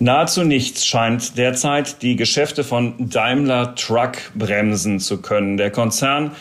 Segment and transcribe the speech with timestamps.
[0.00, 5.56] Nahezu nichts scheint derzeit die Geschäfte von Daimler Truck bremsen zu können.
[5.56, 6.32] Der Konzern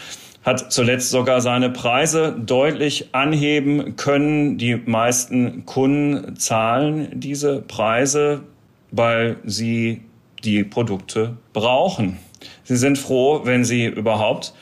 [0.44, 4.58] hat zuletzt sogar seine Preise deutlich anheben können.
[4.58, 8.44] Die meisten Kunden zahlen diese Preise,
[8.92, 10.02] weil sie
[10.44, 12.20] die Produkte brauchen.
[12.64, 14.54] Sie sind froh, wenn sie überhaupt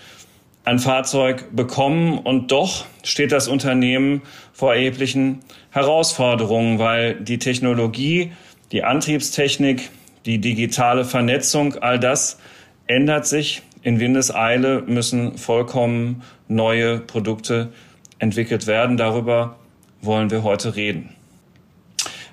[0.64, 4.24] ein Fahrzeug bekommen und doch steht das Unternehmen
[4.56, 8.32] vor erheblichen Herausforderungen, weil die Technologie
[8.72, 9.90] die Antriebstechnik,
[10.26, 12.40] die digitale Vernetzung, all das
[12.88, 13.64] ändert sich.
[13.84, 17.74] In Windeseile müssen vollkommen neue Produkte
[18.18, 18.96] entwickelt werden.
[18.96, 19.58] Darüber
[20.02, 21.10] wollen wir heute reden.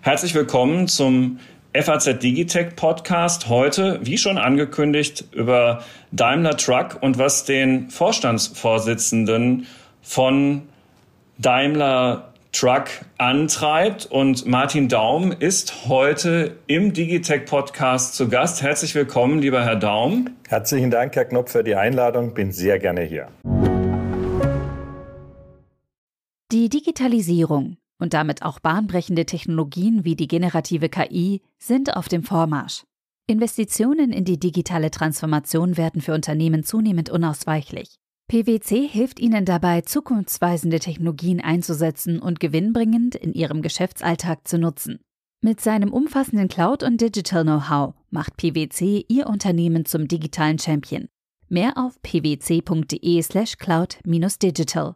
[0.00, 1.40] Herzlich willkommen zum
[1.74, 3.48] FAZ Digitech Podcast.
[3.48, 5.82] Heute, wie schon angekündigt, über
[6.12, 9.66] Daimler Truck und was den Vorstandsvorsitzenden
[10.02, 10.62] von
[11.38, 12.84] Daimler Truck
[13.18, 14.06] antreibt.
[14.06, 18.62] Und Martin Daum ist heute im Digitech Podcast zu Gast.
[18.62, 20.30] Herzlich willkommen, lieber Herr Daum.
[20.48, 22.34] Herzlichen Dank, Herr Knopf, für die Einladung.
[22.34, 23.28] Bin sehr gerne hier.
[26.52, 32.82] Die Digitalisierung und damit auch bahnbrechende Technologien wie die generative KI sind auf dem Vormarsch.
[33.26, 38.01] Investitionen in die digitale Transformation werden für Unternehmen zunehmend unausweichlich.
[38.32, 45.00] PwC hilft Ihnen dabei, zukunftsweisende Technologien einzusetzen und gewinnbringend in Ihrem Geschäftsalltag zu nutzen.
[45.42, 51.08] Mit seinem umfassenden Cloud- und Digital-Know-how macht PwC Ihr Unternehmen zum digitalen Champion.
[51.50, 54.94] Mehr auf pwc.de/slash cloud-digital.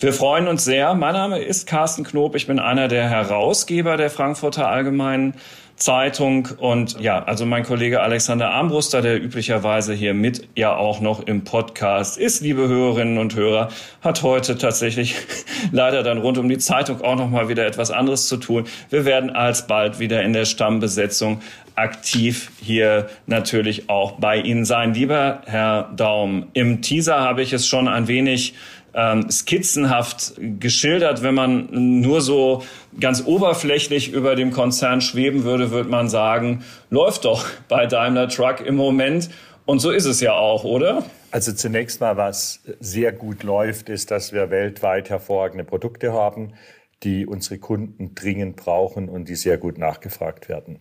[0.00, 0.94] Wir freuen uns sehr.
[0.94, 2.34] Mein Name ist Carsten Knob.
[2.34, 5.34] Ich bin einer der Herausgeber der Frankfurter Allgemeinen
[5.80, 11.26] Zeitung und ja, also mein Kollege Alexander Armbruster, der üblicherweise hier mit ja auch noch
[11.26, 13.70] im Podcast ist, liebe Hörerinnen und Hörer,
[14.02, 15.16] hat heute tatsächlich
[15.72, 18.64] leider dann rund um die Zeitung auch noch mal wieder etwas anderes zu tun.
[18.90, 21.40] Wir werden alsbald wieder in der Stammbesetzung
[21.76, 24.92] aktiv hier natürlich auch bei Ihnen sein.
[24.92, 28.52] Lieber Herr Daum, im Teaser habe ich es schon ein wenig
[28.94, 31.22] ähm, skizzenhaft geschildert.
[31.22, 31.68] Wenn man
[32.00, 32.62] nur so
[32.98, 38.60] ganz oberflächlich über dem Konzern schweben würde, würde man sagen, läuft doch bei Daimler Truck
[38.60, 39.30] im Moment.
[39.66, 41.04] Und so ist es ja auch, oder?
[41.30, 46.54] Also zunächst mal, was sehr gut läuft, ist, dass wir weltweit hervorragende Produkte haben,
[47.02, 50.80] die unsere Kunden dringend brauchen und die sehr gut nachgefragt werden.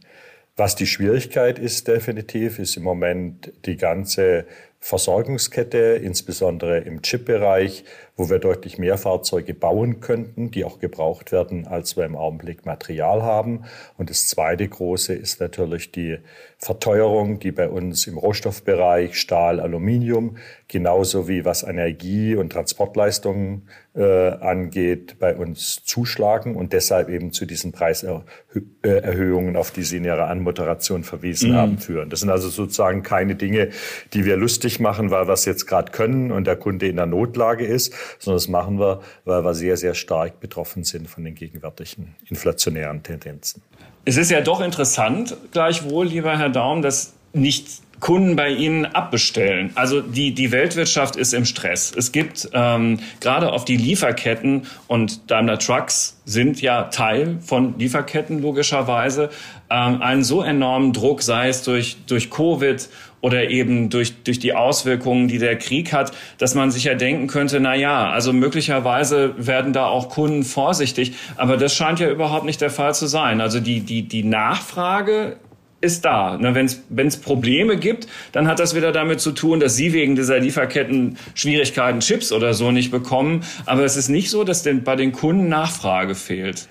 [0.57, 4.45] Was die Schwierigkeit ist definitiv, ist im Moment die ganze
[4.81, 7.83] Versorgungskette, insbesondere im Chip-Bereich,
[8.15, 12.65] wo wir deutlich mehr Fahrzeuge bauen könnten, die auch gebraucht werden, als wir im Augenblick
[12.65, 13.63] Material haben.
[13.97, 16.17] Und das zweite große ist natürlich die
[16.57, 24.03] Verteuerung, die bei uns im Rohstoffbereich Stahl, Aluminium, genauso wie was Energie und Transportleistungen äh,
[24.03, 30.27] angeht, bei uns zuschlagen und deshalb eben zu diesen Preiserhöhungen, auf die Sie in Ihrer
[30.27, 31.55] Anmoderation verwiesen mhm.
[31.55, 32.09] haben, führen.
[32.09, 33.69] Das sind also sozusagen keine Dinge,
[34.13, 37.07] die wir lustig machen, weil wir es jetzt gerade können und der Kunde in der
[37.07, 41.33] Notlage ist, sondern das machen wir, weil wir sehr, sehr stark betroffen sind von den
[41.33, 43.63] gegenwärtigen inflationären Tendenzen.
[44.05, 49.71] Es ist ja doch interessant, gleichwohl, lieber Herr Daum, dass nicht Kunden bei Ihnen abbestellen.
[49.75, 51.91] Also die, die Weltwirtschaft ist im Stress.
[51.95, 58.41] Es gibt ähm, gerade auf die Lieferketten und Daimler Trucks sind ja Teil von Lieferketten
[58.41, 59.29] logischerweise,
[59.69, 62.87] ähm, einen so enormen Druck, sei es durch, durch Covid
[63.21, 67.27] oder eben durch, durch die Auswirkungen, die der Krieg hat, dass man sich ja denken
[67.27, 72.45] könnte, na ja, also möglicherweise werden da auch Kunden vorsichtig, aber das scheint ja überhaupt
[72.45, 73.41] nicht der Fall zu sein.
[73.41, 75.37] Also die, die, die Nachfrage
[75.81, 76.37] ist da.
[76.37, 80.15] Ne, Wenn es Probleme gibt, dann hat das wieder damit zu tun, dass Sie wegen
[80.15, 83.43] dieser Lieferketten Schwierigkeiten Chips oder so nicht bekommen.
[83.65, 86.67] Aber es ist nicht so, dass denn bei den Kunden Nachfrage fehlt.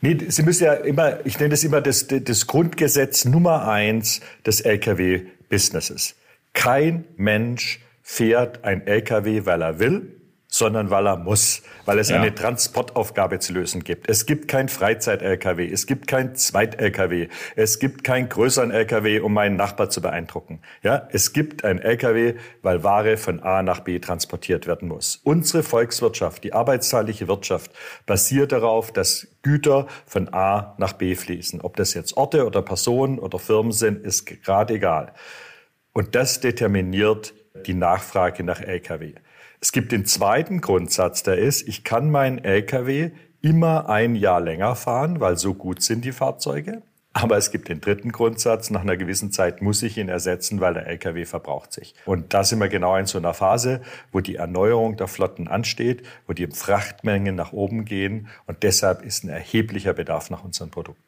[0.00, 4.60] Nee, Sie müssen ja immer, ich nenne das immer das, das Grundgesetz Nummer eins des
[4.60, 6.14] Lkw-Businesses.
[6.52, 10.19] Kein Mensch fährt ein Lkw, weil er will,
[10.50, 12.16] sondern weil er muss, weil es ja.
[12.20, 14.10] eine Transportaufgabe zu lösen gibt.
[14.10, 19.56] Es gibt kein Freizeit-LKW, es gibt kein Zweit-LKW, es gibt keinen größeren LKW, um meinen
[19.56, 20.60] Nachbar zu beeindrucken.
[20.82, 25.20] Ja, es gibt ein LKW, weil Ware von A nach B transportiert werden muss.
[25.22, 27.70] Unsere Volkswirtschaft, die arbeitsteilliche Wirtschaft,
[28.04, 31.60] basiert darauf, dass Güter von A nach B fließen.
[31.60, 35.12] Ob das jetzt Orte oder Personen oder Firmen sind, ist gerade egal.
[35.92, 37.34] Und das determiniert
[37.66, 39.14] die Nachfrage nach LKW.
[39.60, 43.10] Es gibt den zweiten Grundsatz, der ist, ich kann meinen LKW
[43.42, 46.82] immer ein Jahr länger fahren, weil so gut sind die Fahrzeuge.
[47.12, 50.74] Aber es gibt den dritten Grundsatz, nach einer gewissen Zeit muss ich ihn ersetzen, weil
[50.74, 51.94] der Lkw verbraucht sich.
[52.06, 56.04] Und da sind wir genau in so einer Phase, wo die Erneuerung der Flotten ansteht,
[56.26, 58.28] wo die Frachtmengen nach oben gehen.
[58.46, 61.02] Und deshalb ist ein erheblicher Bedarf nach unseren Produkten.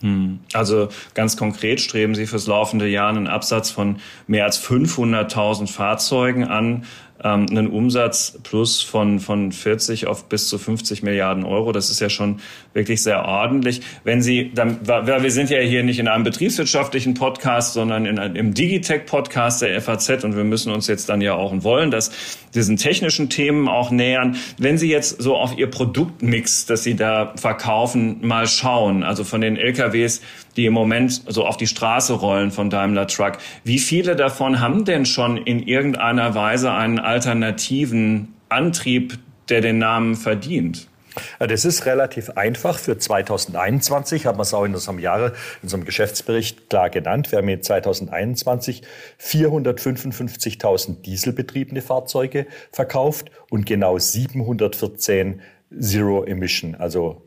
[0.00, 0.40] Hm.
[0.54, 6.44] Also ganz konkret streben Sie fürs laufende Jahr einen Absatz von mehr als 500.000 Fahrzeugen
[6.44, 6.84] an
[7.24, 11.72] ähm, einen Umsatz plus von, von 40 auf bis zu 50 Milliarden Euro.
[11.72, 12.40] Das ist ja schon
[12.74, 13.80] wirklich sehr ordentlich.
[14.04, 18.36] Wenn Sie, dann, wir sind ja hier nicht in einem betriebswirtschaftlichen Podcast, sondern in einem,
[18.36, 22.10] im Digitech-Podcast der FAZ und wir müssen uns jetzt dann ja auch und wollen das
[22.54, 24.36] diesen technischen Themen auch nähern.
[24.58, 29.40] Wenn Sie jetzt so auf Ihr Produktmix, das Sie da verkaufen, mal schauen, also von
[29.40, 30.20] den LKWs,
[30.56, 34.84] die im Moment so auf die Straße rollen von Daimler Truck, wie viele davon haben
[34.84, 39.18] denn schon in irgendeiner Weise einen alternativen Antrieb,
[39.48, 40.88] der den Namen verdient?
[41.38, 42.78] Das ist relativ einfach.
[42.78, 47.30] Für 2021 haben wir es auch in unserem Jahre, in unserem Geschäftsbericht klar genannt.
[47.30, 48.82] Wir haben in 2021
[49.20, 55.40] 455.000 dieselbetriebene Fahrzeuge verkauft und genau 714
[55.80, 57.22] Zero Emission, also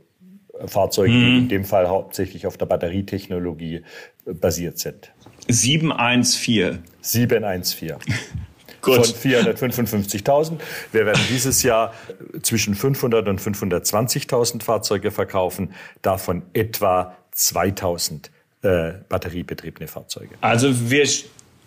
[0.65, 1.19] Fahrzeuge, hm.
[1.19, 1.38] die mhm.
[1.38, 3.83] in dem Fall hauptsächlich auf der Batterietechnologie
[4.25, 5.12] basiert sind.
[5.48, 6.80] 714.
[7.01, 7.98] 714.
[8.81, 9.07] Gut.
[9.07, 10.59] von 455.000.
[10.92, 11.94] Wir werden dieses Jahr
[12.42, 18.30] zwischen 500 und 520.000 Fahrzeuge verkaufen, davon etwa 2.000
[18.62, 20.36] äh, batteriebetriebene Fahrzeuge.
[20.42, 21.06] Also wir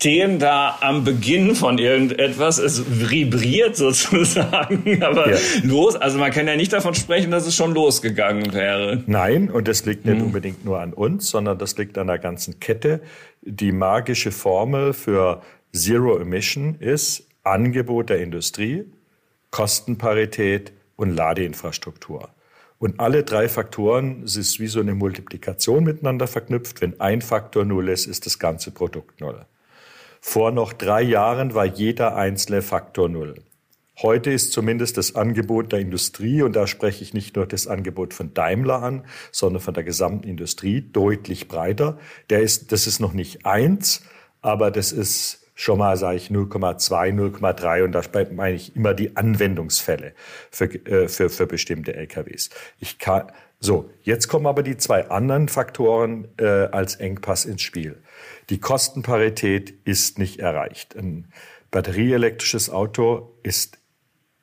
[0.01, 2.57] stehen da am Beginn von irgendetwas.
[2.57, 5.37] Es vibriert sozusagen, aber ja.
[5.61, 5.95] los.
[5.95, 9.03] Also man kann ja nicht davon sprechen, dass es schon losgegangen wäre.
[9.05, 10.25] Nein, und das liegt nicht hm.
[10.25, 13.01] unbedingt nur an uns, sondern das liegt an der ganzen Kette.
[13.43, 18.85] Die magische Formel für Zero Emission ist Angebot der Industrie,
[19.51, 22.29] Kostenparität und Ladeinfrastruktur.
[22.79, 26.81] Und alle drei Faktoren, es ist wie so eine Multiplikation miteinander verknüpft.
[26.81, 29.45] Wenn ein Faktor null ist, ist das ganze Produkt null.
[30.23, 33.35] Vor noch drei Jahren war jeder einzelne Faktor null.
[34.01, 38.13] Heute ist zumindest das Angebot der Industrie, und da spreche ich nicht nur das Angebot
[38.13, 41.97] von Daimler an, sondern von der gesamten Industrie, deutlich breiter.
[42.29, 44.03] Der ist, das ist noch nicht eins,
[44.41, 48.01] aber das ist schon mal, sage ich, 0,2, 0,3 und da
[48.31, 50.13] meine ich immer die Anwendungsfälle
[50.49, 52.49] für, äh, für, für bestimmte LKWs.
[52.79, 58.01] Ich kann, so, jetzt kommen aber die zwei anderen Faktoren äh, als Engpass ins Spiel.
[58.49, 60.95] Die Kostenparität ist nicht erreicht.
[60.95, 61.31] Ein
[61.71, 63.79] batterieelektrisches Auto ist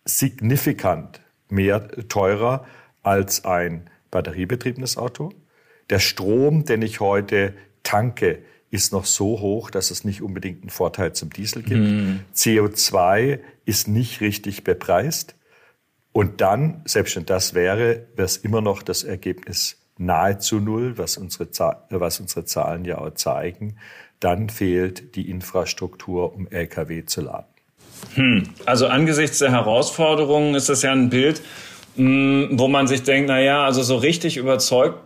[0.04, 2.66] signifikant mehr teurer
[3.02, 5.32] als ein batteriebetriebenes Auto.
[5.90, 10.70] Der Strom, den ich heute tanke, ist noch so hoch, dass es nicht unbedingt einen
[10.70, 11.80] Vorteil zum Diesel gibt.
[11.80, 12.20] Mhm.
[12.34, 15.36] CO2 ist nicht richtig bepreist.
[16.12, 21.16] Und dann, selbst wenn das wäre, wäre es immer noch das Ergebnis nahezu null, was
[21.16, 21.48] unsere,
[21.90, 23.76] was unsere Zahlen ja auch zeigen.
[24.20, 27.46] Dann fehlt die Infrastruktur, um Lkw zu laden.
[28.14, 28.44] Hm.
[28.64, 31.42] Also angesichts der Herausforderungen ist das ja ein Bild,
[31.96, 34.98] hm, wo man sich denkt, na ja, also so richtig überzeugt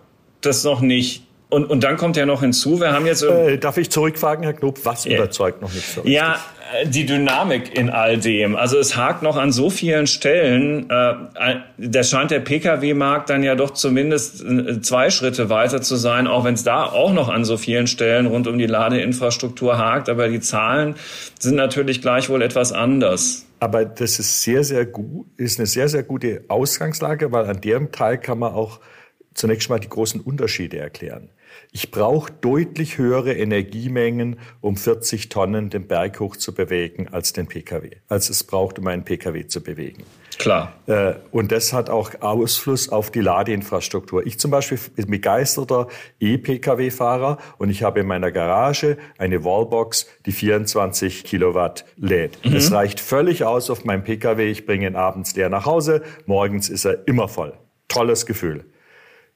[0.42, 1.24] das noch nicht.
[1.52, 3.22] Und, und dann kommt ja noch hinzu, wir haben jetzt...
[3.22, 6.14] Äh, darf ich zurückfragen, Herr Knob, was äh, überzeugt noch nicht so richtig?
[6.14, 6.38] Ja,
[6.72, 8.56] äh, die Dynamik in all dem.
[8.56, 10.88] Also es hakt noch an so vielen Stellen.
[10.88, 16.26] Äh, da scheint der Pkw-Markt dann ja doch zumindest äh, zwei Schritte weiter zu sein,
[16.26, 20.08] auch wenn es da auch noch an so vielen Stellen rund um die Ladeinfrastruktur hakt.
[20.08, 20.94] Aber die Zahlen
[21.38, 23.44] sind natürlich gleichwohl etwas anders.
[23.60, 27.92] Aber das ist sehr, sehr gut, ist eine sehr, sehr gute Ausgangslage, weil an dem
[27.92, 28.80] Teil kann man auch
[29.34, 31.30] zunächst mal die großen Unterschiede erklären.
[31.70, 37.46] Ich brauche deutlich höhere Energiemengen, um 40 Tonnen den Berg hoch zu bewegen, als den
[37.46, 40.04] Pkw, als es braucht, um einen Pkw zu bewegen.
[40.38, 40.72] Klar.
[40.86, 44.26] Äh, und das hat auch Ausfluss auf die Ladeinfrastruktur.
[44.26, 45.88] Ich zum Beispiel bin begeisterter
[46.20, 52.44] E-Pkw-Fahrer und ich habe in meiner Garage eine Wallbox, die 24 Kilowatt lädt.
[52.44, 52.56] Mhm.
[52.56, 54.50] Es reicht völlig aus auf meinem Pkw.
[54.50, 56.02] Ich bringe ihn abends leer nach Hause.
[56.26, 57.54] Morgens ist er immer voll.
[57.88, 58.64] Tolles Gefühl.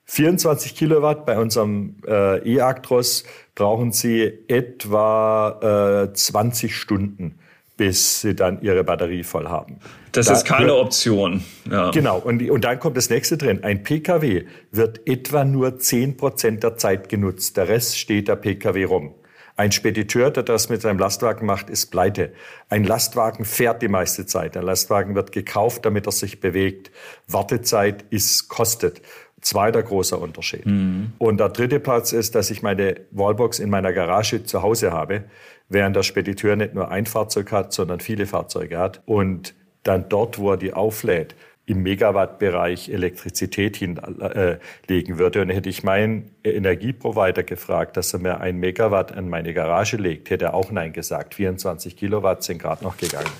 [0.07, 7.39] 24 Kilowatt bei unserem äh, E-Actros brauchen Sie etwa äh, 20 Stunden,
[7.77, 9.81] bis Sie dann Ihre Batterie voll haben.
[10.13, 11.45] Das da, ist keine Option.
[11.71, 11.91] Ja.
[11.91, 12.19] Genau.
[12.19, 13.65] Und, und dann kommt das nächste drin.
[13.65, 17.57] Ein Pkw wird etwa nur 10 Prozent der Zeit genutzt.
[17.57, 19.15] Der Rest steht der Pkw rum.
[19.59, 22.33] Ein Spediteur, der das mit seinem Lastwagen macht, ist pleite.
[22.69, 24.55] Ein Lastwagen fährt die meiste Zeit.
[24.55, 26.91] Ein Lastwagen wird gekauft, damit er sich bewegt.
[27.27, 29.01] Wartezeit ist kostet.
[29.47, 30.67] Zweiter großer Unterschied.
[30.67, 31.13] Mhm.
[31.19, 35.23] Und der dritte Platz ist, dass ich meine Wallbox in meiner Garage zu Hause habe,
[35.69, 39.03] während der Spediteur nicht nur ein Fahrzeug hat, sondern viele Fahrzeuge hat.
[39.07, 45.43] Und dann dort, wo er die auflädt, im Megawattbereich Elektrizität hinlegen würde.
[45.43, 50.29] Und hätte ich meinen Energieprovider gefragt, dass er mir ein Megawatt an meine Garage legt,
[50.29, 51.35] hätte er auch Nein gesagt.
[51.35, 53.31] 24 Kilowatt sind gerade noch gegangen.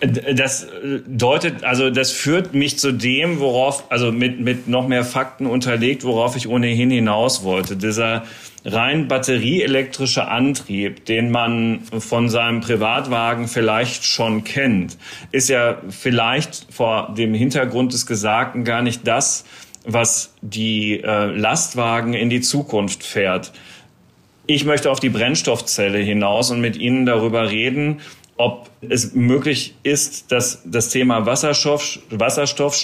[0.00, 5.04] Das äh, deutet, also das führt mich zu dem, worauf, also mit, mit noch mehr
[5.04, 7.76] Fakten unterlegt, worauf ich ohnehin hinaus wollte.
[7.76, 8.24] Dieser
[8.64, 14.96] rein batterieelektrische Antrieb, den man von seinem Privatwagen vielleicht schon kennt,
[15.32, 19.44] ist ja vielleicht vor dem Hintergrund des Gesagten gar nicht das,
[19.84, 23.52] was die äh, Lastwagen in die Zukunft fährt.
[24.46, 28.00] Ich möchte auf die Brennstoffzelle hinaus und mit Ihnen darüber reden,
[28.36, 32.76] ob es möglich ist, dass das Thema Wasserstoff, Wasserstoff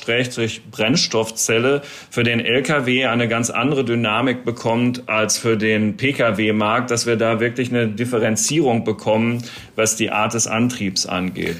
[0.70, 7.16] Brennstoffzelle für den Lkw eine ganz andere Dynamik bekommt als für den Pkw-Markt, dass wir
[7.16, 9.42] da wirklich eine Differenzierung bekommen,
[9.74, 11.56] was die Art des Antriebs angeht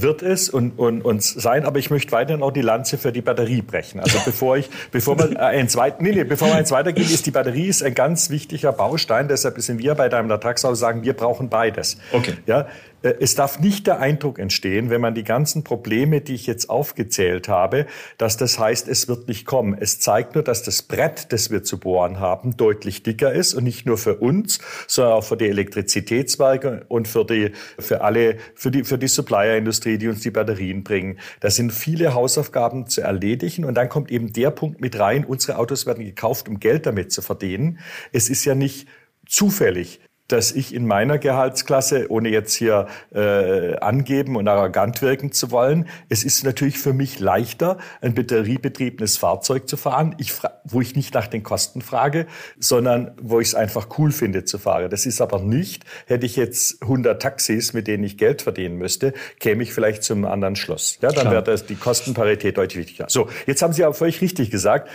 [0.00, 3.20] wird es und, und, und sein, aber ich möchte weiterhin auch die Lanze für die
[3.20, 4.00] Batterie brechen.
[4.00, 7.26] Also bevor ich, bevor man äh, eins weit, nee, nee, bevor wir eins weitergehen, ist
[7.26, 9.28] die Batterie ist ein ganz wichtiger Baustein.
[9.28, 11.98] Deshalb sind wir bei Trucks auch sagen, wir brauchen beides.
[12.12, 12.34] Okay.
[12.46, 16.46] Ja, äh, es darf nicht der Eindruck entstehen, wenn man die ganzen Probleme, die ich
[16.46, 17.86] jetzt aufgezählt habe,
[18.16, 19.76] dass das heißt, es wird nicht kommen.
[19.78, 23.64] Es zeigt nur, dass das Brett, das wir zu bohren haben, deutlich dicker ist und
[23.64, 28.70] nicht nur für uns, sondern auch für die Elektrizitätswerke und für die, für alle, für
[28.70, 31.18] die, für die Supplierindustrie, die uns die Batterien bringen.
[31.40, 35.58] Da sind viele Hausaufgaben zu erledigen und dann kommt eben der Punkt mit rein, unsere
[35.58, 37.78] Autos werden gekauft, um Geld damit zu verdienen.
[38.12, 38.88] Es ist ja nicht
[39.26, 45.50] zufällig, dass ich in meiner Gehaltsklasse, ohne jetzt hier äh, angeben und arrogant wirken zu
[45.50, 50.94] wollen, es ist natürlich für mich leichter, ein batteriebetriebenes Fahrzeug zu fahren, ich, wo ich
[50.94, 52.26] nicht nach den Kosten frage,
[52.58, 54.90] sondern wo ich es einfach cool finde zu fahren.
[54.90, 59.14] Das ist aber nicht, hätte ich jetzt 100 Taxis, mit denen ich Geld verdienen müsste,
[59.40, 60.98] käme ich vielleicht zum anderen Schluss.
[61.00, 63.06] Ja, dann wäre das die Kostenparität deutlich wichtiger.
[63.08, 64.90] So, jetzt haben Sie aber völlig richtig gesagt,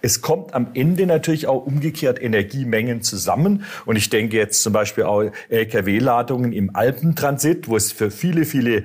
[0.00, 5.04] es kommt am Ende natürlich auch umgekehrt Energiemengen zusammen und ich denke jetzt zum Beispiel
[5.04, 8.84] auch Lkw-Ladungen im Alpentransit, wo es für viele, viele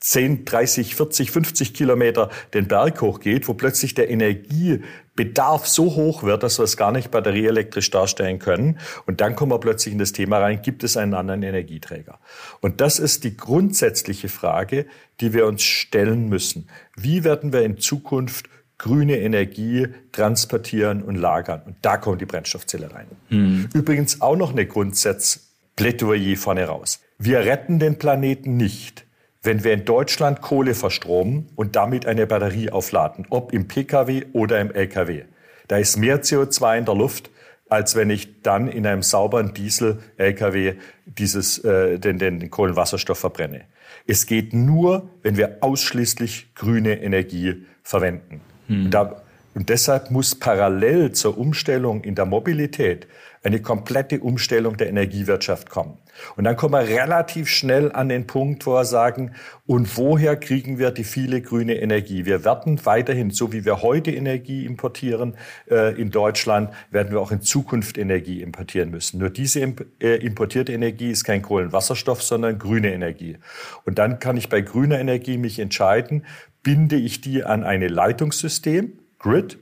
[0.00, 6.44] 10, 30, 40, 50 Kilometer den Berg hochgeht, wo plötzlich der Energiebedarf so hoch wird,
[6.44, 8.78] dass wir es gar nicht batterieelektrisch darstellen können.
[9.06, 12.20] Und dann kommen wir plötzlich in das Thema rein, gibt es einen anderen Energieträger?
[12.60, 14.86] Und das ist die grundsätzliche Frage,
[15.20, 16.68] die wir uns stellen müssen.
[16.96, 21.62] Wie werden wir in Zukunft grüne Energie transportieren und lagern.
[21.66, 23.06] Und da kommt die Brennstoffzelle rein.
[23.28, 23.68] Mhm.
[23.74, 27.00] Übrigens auch noch eine Grundsatzplädoyer vorne raus.
[27.18, 29.04] Wir retten den Planeten nicht,
[29.42, 34.60] wenn wir in Deutschland Kohle verstromen und damit eine Batterie aufladen, ob im Pkw oder
[34.60, 35.24] im Lkw.
[35.66, 37.30] Da ist mehr CO2 in der Luft,
[37.68, 43.62] als wenn ich dann in einem sauberen Diesel-Lkw dieses, äh, den, den Kohlenwasserstoff verbrenne.
[44.06, 48.40] Es geht nur, wenn wir ausschließlich grüne Energie verwenden.
[48.68, 48.90] Hm.
[48.90, 49.20] Da,
[49.54, 53.08] und deshalb muss parallel zur Umstellung in der Mobilität
[53.42, 55.98] eine komplette Umstellung der Energiewirtschaft kommen.
[56.36, 59.32] Und dann kommen wir relativ schnell an den Punkt, wo wir sagen,
[59.66, 62.24] und woher kriegen wir die viele grüne Energie?
[62.24, 65.36] Wir werden weiterhin, so wie wir heute Energie importieren
[65.70, 69.18] äh, in Deutschland, werden wir auch in Zukunft Energie importieren müssen.
[69.18, 69.60] Nur diese
[70.00, 73.36] äh, importierte Energie ist kein Kohlenwasserstoff, sondern grüne Energie.
[73.84, 76.24] Und dann kann ich bei grüner Energie mich entscheiden,
[76.68, 79.56] binde ich die an ein Leitungssystem, Grid,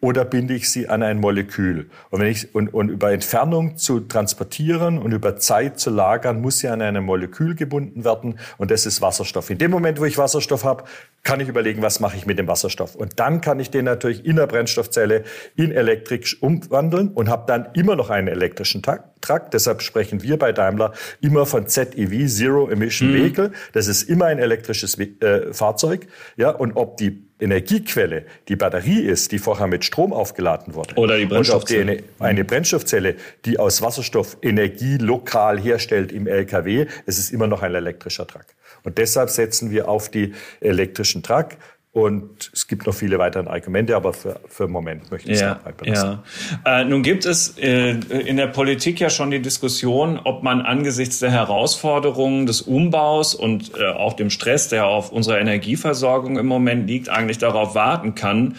[0.00, 1.90] oder binde ich sie an ein Molekül?
[2.10, 6.60] Und, wenn ich, und, und über Entfernung zu transportieren und über Zeit zu lagern, muss
[6.60, 9.50] sie an ein Molekül gebunden werden und das ist Wasserstoff.
[9.50, 10.84] In dem Moment, wo ich Wasserstoff habe,
[11.24, 12.94] kann ich überlegen, was mache ich mit dem Wasserstoff.
[12.94, 15.24] Und dann kann ich den natürlich in der Brennstoffzelle
[15.56, 18.82] in elektrisch umwandeln und habe dann immer noch einen elektrischen
[19.22, 19.54] Trakt.
[19.54, 23.14] Deshalb sprechen wir bei Daimler immer von ZEV, Zero Emission mhm.
[23.14, 23.52] Vehicle.
[23.72, 26.06] Das ist immer ein elektrisches äh, Fahrzeug.
[26.36, 31.18] Ja, und ob die Energiequelle die Batterie ist, die vorher mit Strom aufgeladen wurde, oder
[31.18, 31.92] die Brennstoffzelle.
[31.92, 37.62] eine, eine Brennstoffzelle, die aus Wasserstoff Energie lokal herstellt im LKW, es ist immer noch
[37.62, 38.46] ein elektrischer Truck.
[38.84, 41.50] Und deshalb setzen wir auf die elektrischen Truck.
[41.94, 45.42] Und es gibt noch viele weitere Argumente, aber für, für den Moment möchte ich es
[45.42, 46.20] ja, dabei belassen.
[46.64, 46.80] Ja.
[46.80, 51.18] Äh, nun gibt es äh, in der Politik ja schon die Diskussion, ob man angesichts
[51.18, 56.86] der Herausforderungen des Umbaus und äh, auch dem Stress, der auf unserer Energieversorgung im Moment
[56.88, 58.56] liegt, eigentlich darauf warten kann,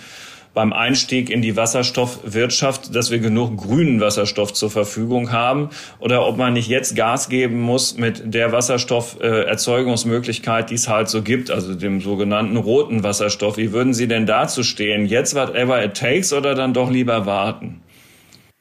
[0.53, 5.69] beim Einstieg in die Wasserstoffwirtschaft, dass wir genug grünen Wasserstoff zur Verfügung haben
[5.99, 11.23] oder ob man nicht jetzt Gas geben muss mit der Wasserstofferzeugungsmöglichkeit, die es halt so
[11.23, 13.57] gibt, also dem sogenannten roten Wasserstoff.
[13.57, 15.07] Wie würden Sie denn dazu stehen?
[15.07, 17.81] Jetzt whatever it takes oder dann doch lieber warten?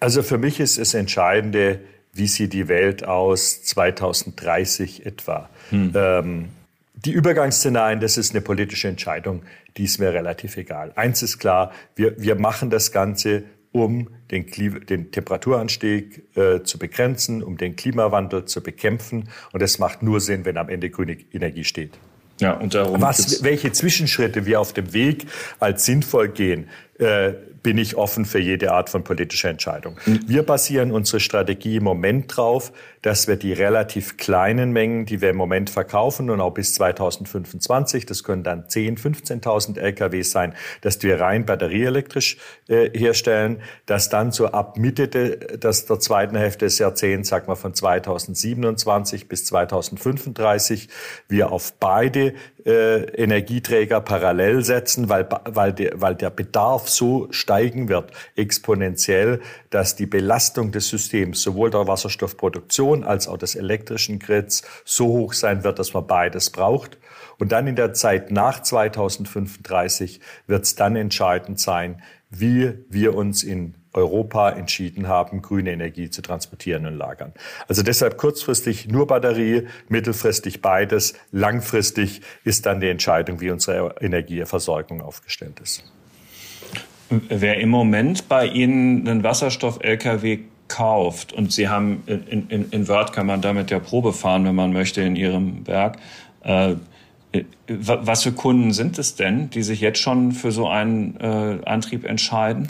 [0.01, 1.81] Also für mich ist es Entscheidende,
[2.15, 5.49] wie sieht die Welt aus 2030 etwa.
[5.71, 5.93] Hm.
[5.95, 6.49] Ähm,
[6.95, 9.43] die Übergangsszenarien, das ist eine politische Entscheidung,
[9.77, 10.93] die ist mir relativ egal.
[10.95, 14.47] Eins ist klar, wir, wir machen das Ganze, um den,
[14.87, 19.31] den Temperaturanstieg äh, zu begrenzen, um den Klimawandel zu bekämpfen.
[19.53, 21.93] Und das macht nur Sinn, wenn am Ende grüne Energie steht.
[22.41, 25.27] Ja, und darum Was, welche Zwischenschritte wir auf dem Weg
[25.61, 26.69] als sinnvoll gehen,
[26.99, 27.33] äh,
[27.63, 29.97] bin ich offen für jede Art von politischer Entscheidung.
[30.27, 35.31] Wir basieren unsere Strategie im Moment drauf, dass wir die relativ kleinen Mengen, die wir
[35.31, 41.03] im Moment verkaufen und auch bis 2025, das können dann 10, 15.000 Lkw sein, dass
[41.03, 42.37] wir rein batterieelektrisch
[42.69, 47.49] äh, herstellen, dass dann so ab Mitte de, des, der zweiten Hälfte des Jahrzehnts, sag
[47.49, 50.89] mal von 2027 bis 2035,
[51.29, 57.89] wir auf beide äh, Energieträger parallel setzen, weil, weil, der, weil der Bedarf so steigen
[57.89, 59.41] wird, exponentiell,
[59.71, 65.33] dass die Belastung des Systems, sowohl der Wasserstoffproduktion als auch des elektrischen Grids, so hoch
[65.33, 66.99] sein wird, dass man beides braucht.
[67.39, 73.43] Und dann in der Zeit nach 2035 wird es dann entscheidend sein, wie wir uns
[73.43, 77.33] in Europa entschieden haben, grüne Energie zu transportieren und lagern.
[77.69, 85.01] Also deshalb kurzfristig nur Batterie, mittelfristig beides, langfristig ist dann die Entscheidung, wie unsere Energieversorgung
[85.03, 85.85] aufgestellt ist.
[87.11, 93.13] Wer im Moment bei Ihnen einen Wasserstoff-Lkw kauft und Sie haben in, in, in Word
[93.13, 95.99] kann man damit ja Probe fahren, wenn man möchte, in Ihrem Werk.
[96.43, 96.77] Äh,
[97.69, 102.05] was für Kunden sind es denn, die sich jetzt schon für so einen äh, Antrieb
[102.05, 102.69] entscheiden?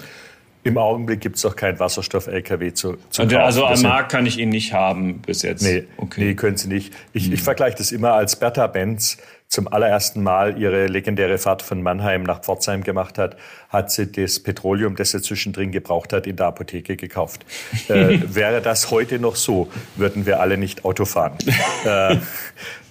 [0.64, 3.36] Im Augenblick gibt es doch keinen Wasserstoff-LKW zu, zu kaufen.
[3.36, 5.62] Also am Markt kann ich ihn nicht haben bis jetzt?
[5.62, 6.24] Nee, okay.
[6.24, 6.94] nee können Sie nicht.
[7.12, 7.32] Ich, hm.
[7.32, 9.18] ich vergleiche das immer als Bertha Benz
[9.52, 13.36] zum allerersten Mal ihre legendäre Fahrt von Mannheim nach Pforzheim gemacht hat,
[13.68, 17.44] hat sie das Petroleum, das sie zwischendrin gebraucht hat, in der Apotheke gekauft.
[17.88, 21.36] äh, wäre das heute noch so, würden wir alle nicht Auto fahren.
[21.84, 22.16] äh,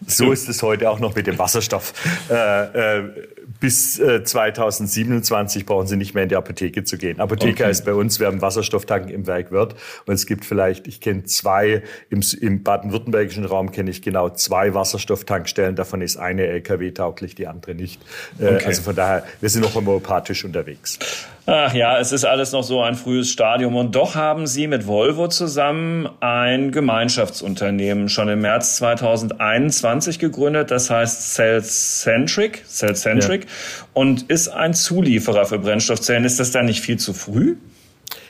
[0.06, 1.94] so ist es heute auch noch mit dem Wasserstoff.
[2.30, 3.08] Äh,
[3.62, 7.20] äh bis 2027 äh, brauchen Sie nicht mehr in die Apotheke zu gehen.
[7.20, 7.72] Apotheker okay.
[7.72, 9.76] ist bei uns, wir haben Wasserstofftanken im Werk Wirth
[10.08, 14.74] und es gibt vielleicht, ich kenne zwei, im, im baden-württembergischen Raum kenne ich genau zwei
[14.74, 18.02] Wasserstofftankstellen, davon ist eine LKW-tauglich, die andere nicht.
[18.40, 18.66] Äh, okay.
[18.66, 20.98] Also von daher, wir sind noch homöopathisch unterwegs.
[21.48, 23.76] Ach ja, es ist alles noch so ein frühes Stadium.
[23.76, 30.70] Und doch haben Sie mit Volvo zusammen ein Gemeinschaftsunternehmen schon im März 2021 gegründet.
[30.70, 33.50] Das heißt Cellcentric, Cellcentric ja.
[33.94, 36.26] und ist ein Zulieferer für Brennstoffzellen.
[36.26, 37.56] Ist das dann nicht viel zu früh?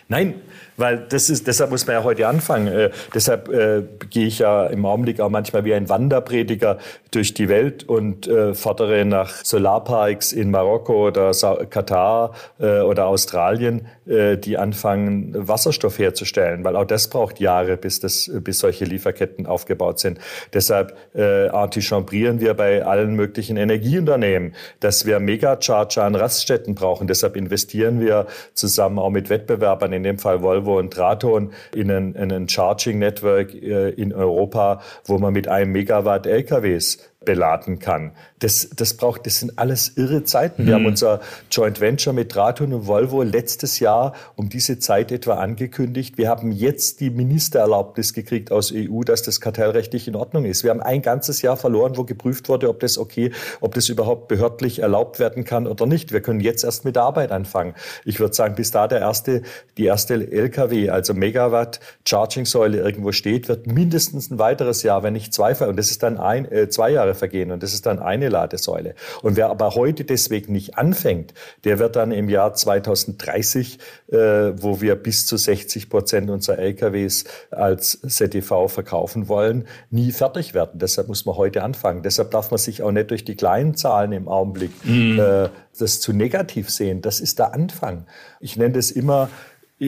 [0.08, 0.36] Nein,
[0.78, 2.68] weil das ist, deshalb muss man ja heute anfangen.
[2.68, 6.78] Äh, deshalb äh, gehe ich ja im Augenblick auch manchmal wie ein Wanderprediger
[7.12, 13.08] durch die Welt und äh, fordere nach Solarparks in Marokko oder Sa Katar äh, oder
[13.08, 18.86] Australien, äh, die anfangen, Wasserstoff herzustellen, weil auch das braucht Jahre, bis, das, bis solche
[18.86, 20.20] Lieferketten aufgebaut sind.
[20.54, 27.08] Deshalb äh, antichambrieren wir bei allen möglichen Energieunternehmen, dass wir Megacharger an Raststätten brauchen.
[27.08, 32.13] Deshalb investieren wir zusammen auch mit Wettbewerbern, in dem Fall Volvo und Traton, in ein,
[32.13, 38.12] in ein Charging Network äh, in Europa, wo man mit einem Megawatt LKWs beladen kann.
[38.40, 40.66] Das, das braucht, das sind alles irre Zeiten.
[40.66, 40.80] Wir mhm.
[40.80, 46.18] haben unser Joint Venture mit Traton und Volvo letztes Jahr um diese Zeit etwa angekündigt.
[46.18, 50.64] Wir haben jetzt die Ministererlaubnis gekriegt aus EU, dass das kartellrechtlich in Ordnung ist.
[50.64, 54.28] Wir haben ein ganzes Jahr verloren, wo geprüft wurde, ob das okay, ob das überhaupt
[54.28, 56.12] behördlich erlaubt werden kann oder nicht.
[56.12, 57.76] Wir können jetzt erst mit der Arbeit anfangen.
[58.04, 59.44] Ich würde sagen, bis da der erste,
[59.78, 65.14] die erste LKW, also Megawatt Charging Säule irgendwo steht, wird mindestens ein weiteres Jahr, wenn
[65.14, 68.00] nicht zwei, und das ist dann ein, äh, zwei Jahre vergehen und das ist dann
[68.00, 68.95] eine Ladesäule.
[69.21, 74.82] Und wer aber heute deswegen nicht anfängt, der wird dann im Jahr 2030, äh, wo
[74.82, 80.80] wir bis zu 60 Prozent unserer LKWs als ZTV verkaufen wollen, nie fertig werden.
[80.80, 82.04] Deshalb muss man heute anfangen.
[82.04, 85.19] Deshalb darf man sich auch nicht durch die kleinen Zahlen im Augenblick mhm.
[85.19, 87.02] äh, das zu negativ sehen.
[87.02, 88.06] Das ist der Anfang.
[88.39, 89.30] Ich nenne das immer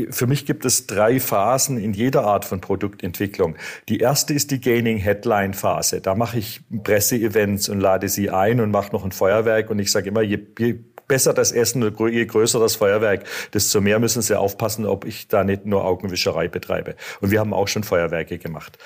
[0.10, 3.56] für mich gibt es drei Phasen in jeder Art von Produktentwicklung.
[3.90, 6.02] Die erste ist die Gaining Headline Phase.
[6.02, 9.70] Da mache ich Presseevents und lade sie ein und mache noch ein Feuerwerk.
[9.70, 10.76] Und ich sage immer, je, je
[11.08, 15.44] besser das Essen, je größer das Feuerwerk, desto mehr müssen sie aufpassen, ob ich da
[15.44, 16.96] nicht nur Augenwischerei betreibe.
[17.22, 18.80] Und wir haben auch schon Feuerwerke gemacht.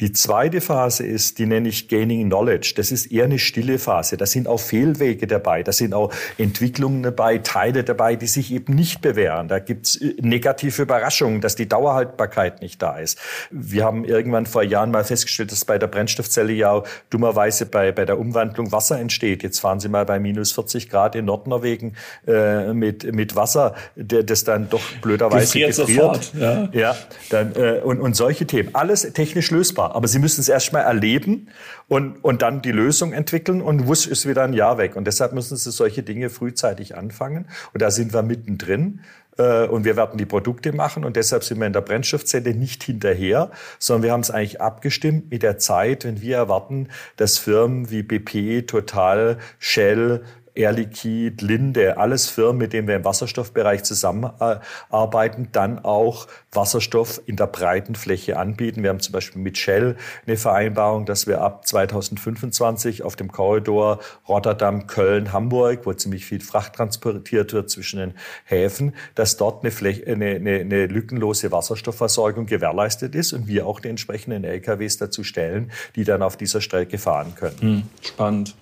[0.00, 2.74] Die zweite Phase ist, die nenne ich Gaining Knowledge.
[2.76, 4.16] Das ist eher eine stille Phase.
[4.16, 5.64] Da sind auch Fehlwege dabei.
[5.64, 9.48] Da sind auch Entwicklungen dabei, Teile dabei, die sich eben nicht bewähren.
[9.48, 13.18] Da gibt's äh, negative Überraschungen, dass die Dauerhaltbarkeit nicht da ist.
[13.50, 17.90] Wir haben irgendwann vor Jahren mal festgestellt, dass bei der Brennstoffzelle ja auch dummerweise bei,
[17.90, 19.42] bei der Umwandlung Wasser entsteht.
[19.42, 21.96] Jetzt fahren Sie mal bei minus 40 Grad in Nordnorwegen
[22.28, 25.76] äh, mit, mit Wasser, der, das dann doch blöderweise gefriert.
[25.76, 26.24] gefriert.
[26.24, 26.68] Sofort, ja.
[26.72, 26.96] ja
[27.30, 28.70] dann, äh, und, und solche Themen.
[28.74, 29.87] Alles technisch lösbar.
[29.94, 31.48] Aber Sie müssen es erstmal erleben
[31.88, 34.96] und, und dann die Lösung entwickeln und wusch ist wieder ein Jahr weg.
[34.96, 37.46] Und deshalb müssen Sie solche Dinge frühzeitig anfangen.
[37.72, 39.00] Und da sind wir mittendrin
[39.38, 42.82] äh, und wir werden die Produkte machen und deshalb sind wir in der Brennstoffzelle nicht
[42.82, 47.90] hinterher, sondern wir haben es eigentlich abgestimmt mit der Zeit, wenn wir erwarten, dass Firmen
[47.90, 50.22] wie BP, Total, Shell,
[50.58, 57.36] Air Liquide, Linde, alles Firmen, mit denen wir im Wasserstoffbereich zusammenarbeiten, dann auch Wasserstoff in
[57.36, 58.82] der breiten Fläche anbieten.
[58.82, 64.00] Wir haben zum Beispiel mit Shell eine Vereinbarung, dass wir ab 2025 auf dem Korridor
[64.28, 69.70] Rotterdam, Köln, Hamburg, wo ziemlich viel Fracht transportiert wird zwischen den Häfen, dass dort eine,
[69.70, 75.22] Fläche, eine, eine, eine lückenlose Wasserstoffversorgung gewährleistet ist und wir auch die entsprechenden LKWs dazu
[75.22, 77.60] stellen, die dann auf dieser Strecke fahren können.
[77.60, 78.56] Hm, spannend.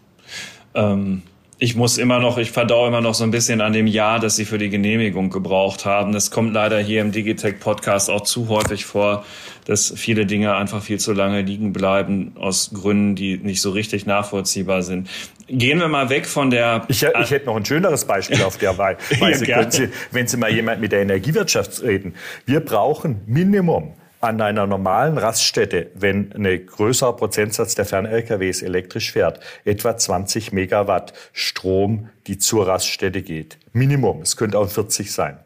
[0.75, 1.23] Ähm
[1.59, 4.37] ich muss immer noch, ich verdau immer noch so ein bisschen an dem Jahr, das
[4.37, 6.13] sie für die Genehmigung gebraucht haben.
[6.13, 9.25] Das kommt leider hier im Digitech Podcast auch zu häufig vor,
[9.65, 14.05] dass viele Dinge einfach viel zu lange liegen bleiben aus Gründen, die nicht so richtig
[14.05, 15.09] nachvollziehbar sind.
[15.49, 16.85] Gehen wir mal weg von der.
[16.89, 19.47] Ich, ich hätte noch ein schöneres Beispiel auf der Weise.
[19.47, 22.15] ja, Sie, wenn Sie mal jemand mit der Energiewirtschaft reden.
[22.45, 29.41] Wir brauchen Minimum an einer normalen Raststätte, wenn ein größerer Prozentsatz der Fern-LKWs elektrisch fährt,
[29.65, 33.59] etwa 20 Megawatt Strom, die zur Raststätte geht.
[33.73, 34.23] Minimum.
[34.23, 35.39] Es könnte auch 40 sein.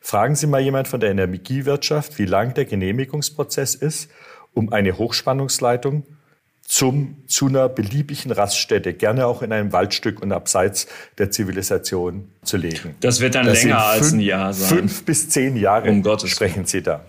[0.00, 4.10] Fragen Sie mal jemand von der Energiewirtschaft, wie lang der Genehmigungsprozess ist,
[4.54, 6.04] um eine Hochspannungsleitung
[6.68, 12.58] zum, zu einer beliebigen Raststätte, gerne auch in einem Waldstück und abseits der Zivilisation zu
[12.58, 12.94] legen.
[13.00, 14.80] Das wird dann das länger als ein Jahr sein.
[14.80, 17.00] Fünf bis zehn Jahre um Gottes sprechen Sie da.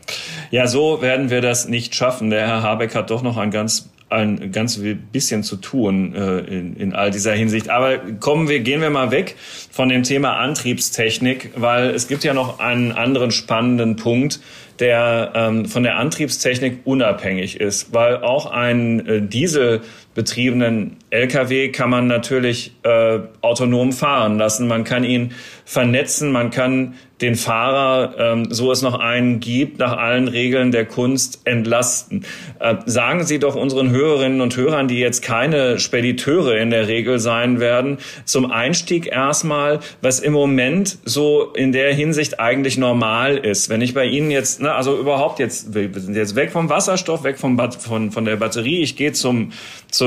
[0.50, 2.30] Ja, so werden wir das nicht schaffen.
[2.30, 4.80] Der Herr Habeck hat doch noch ein ganz ein ganz
[5.12, 7.70] bisschen zu tun äh, in, in all dieser Hinsicht.
[7.70, 9.36] Aber kommen wir, gehen wir mal weg
[9.70, 14.40] von dem Thema Antriebstechnik, weil es gibt ja noch einen anderen spannenden Punkt,
[14.80, 19.22] der ähm, von der Antriebstechnik unabhängig ist, weil auch ein äh,
[20.20, 24.68] dieselbetriebenen LKW kann man natürlich äh, autonom fahren lassen.
[24.68, 25.34] Man kann ihn
[25.66, 30.86] vernetzen, man kann den Fahrer, ähm, so es noch einen gibt, nach allen Regeln der
[30.86, 32.26] Kunst entlasten.
[32.60, 37.20] Äh, sagen Sie doch unseren Hörerinnen und Hörern, die jetzt keine Spediteure in der Regel
[37.20, 43.70] sein werden, zum Einstieg erstmal, was im Moment so in der Hinsicht eigentlich normal ist.
[43.70, 47.24] Wenn ich bei Ihnen jetzt, ne, also überhaupt jetzt, wir sind jetzt weg vom Wasserstoff,
[47.24, 49.52] weg vom, von, von der Batterie, ich gehe zum,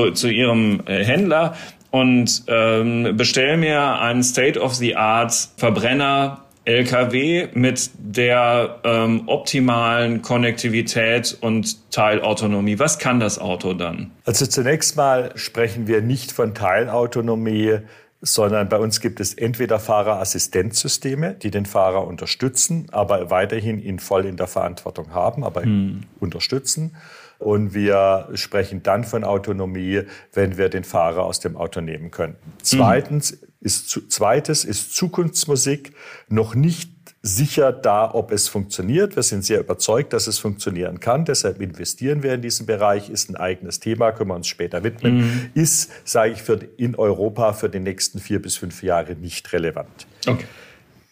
[0.07, 1.57] zu, zu Ihrem äh, Händler
[1.91, 12.79] und ähm, bestell mir einen State-of-the-Art Verbrenner LKW mit der ähm, optimalen Konnektivität und Teilautonomie.
[12.79, 14.12] Was kann das Auto dann?
[14.25, 17.79] Also zunächst mal sprechen wir nicht von Teilautonomie,
[18.21, 24.25] sondern bei uns gibt es entweder Fahrerassistenzsysteme, die den Fahrer unterstützen, aber weiterhin ihn voll
[24.25, 26.05] in der Verantwortung haben, aber hm.
[26.21, 26.95] unterstützen.
[27.42, 30.02] Und wir sprechen dann von Autonomie,
[30.33, 32.37] wenn wir den Fahrer aus dem Auto nehmen können.
[32.62, 35.92] Zweitens ist, zweites ist Zukunftsmusik
[36.28, 36.90] noch nicht
[37.22, 39.14] sicher da, ob es funktioniert.
[39.14, 41.24] Wir sind sehr überzeugt, dass es funktionieren kann.
[41.24, 43.09] Deshalb investieren wir in diesen Bereich.
[43.09, 45.18] Ist ein eigenes Thema, können wir uns später widmen.
[45.18, 45.50] Mhm.
[45.55, 50.07] Ist, sage ich, für, in Europa für die nächsten vier bis fünf Jahre nicht relevant.
[50.26, 50.46] Okay.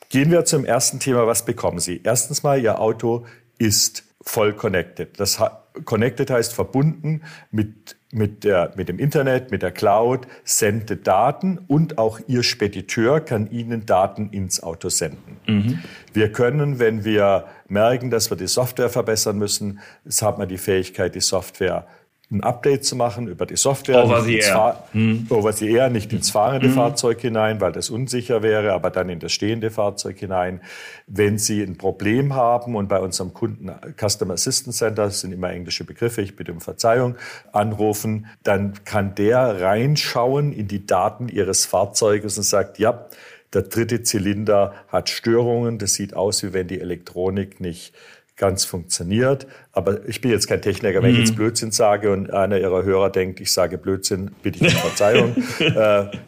[0.08, 1.28] Gehen wir zum ersten Thema.
[1.28, 2.00] Was bekommen Sie?
[2.02, 3.24] Erstens mal, Ihr Auto
[3.58, 5.20] ist voll connected.
[5.20, 5.38] Das
[5.84, 11.98] connected heißt verbunden mit, mit, der, mit dem Internet, mit der Cloud, sendet Daten und
[11.98, 15.36] auch Ihr Spediteur kann Ihnen Daten ins Auto senden.
[15.46, 15.78] Mhm.
[16.12, 20.58] Wir können, wenn wir merken, dass wir die Software verbessern müssen, es haben wir die
[20.58, 21.86] Fähigkeit, die Software
[22.30, 24.04] ein Update zu machen über die Software.
[24.04, 24.84] Over the air.
[24.92, 25.26] Hm.
[25.30, 26.74] Over the air, nicht ins fahrende hm.
[26.74, 30.60] Fahrzeug hinein, weil das unsicher wäre, aber dann in das stehende Fahrzeug hinein.
[31.08, 35.50] Wenn Sie ein Problem haben und bei unserem Kunden Customer Assistance Center, das sind immer
[35.50, 37.16] englische Begriffe, ich bitte um Verzeihung,
[37.50, 43.06] anrufen, dann kann der reinschauen in die Daten Ihres Fahrzeuges und sagt, ja,
[43.52, 47.92] der dritte Zylinder hat Störungen, das sieht aus, wie wenn die Elektronik nicht
[48.36, 49.46] ganz funktioniert.
[49.80, 51.02] Aber ich bin jetzt kein Techniker.
[51.02, 51.36] Wenn ich jetzt mhm.
[51.36, 55.72] Blödsinn sage und einer Ihrer Hörer denkt, ich sage Blödsinn, bitte ich um Verzeihung, äh,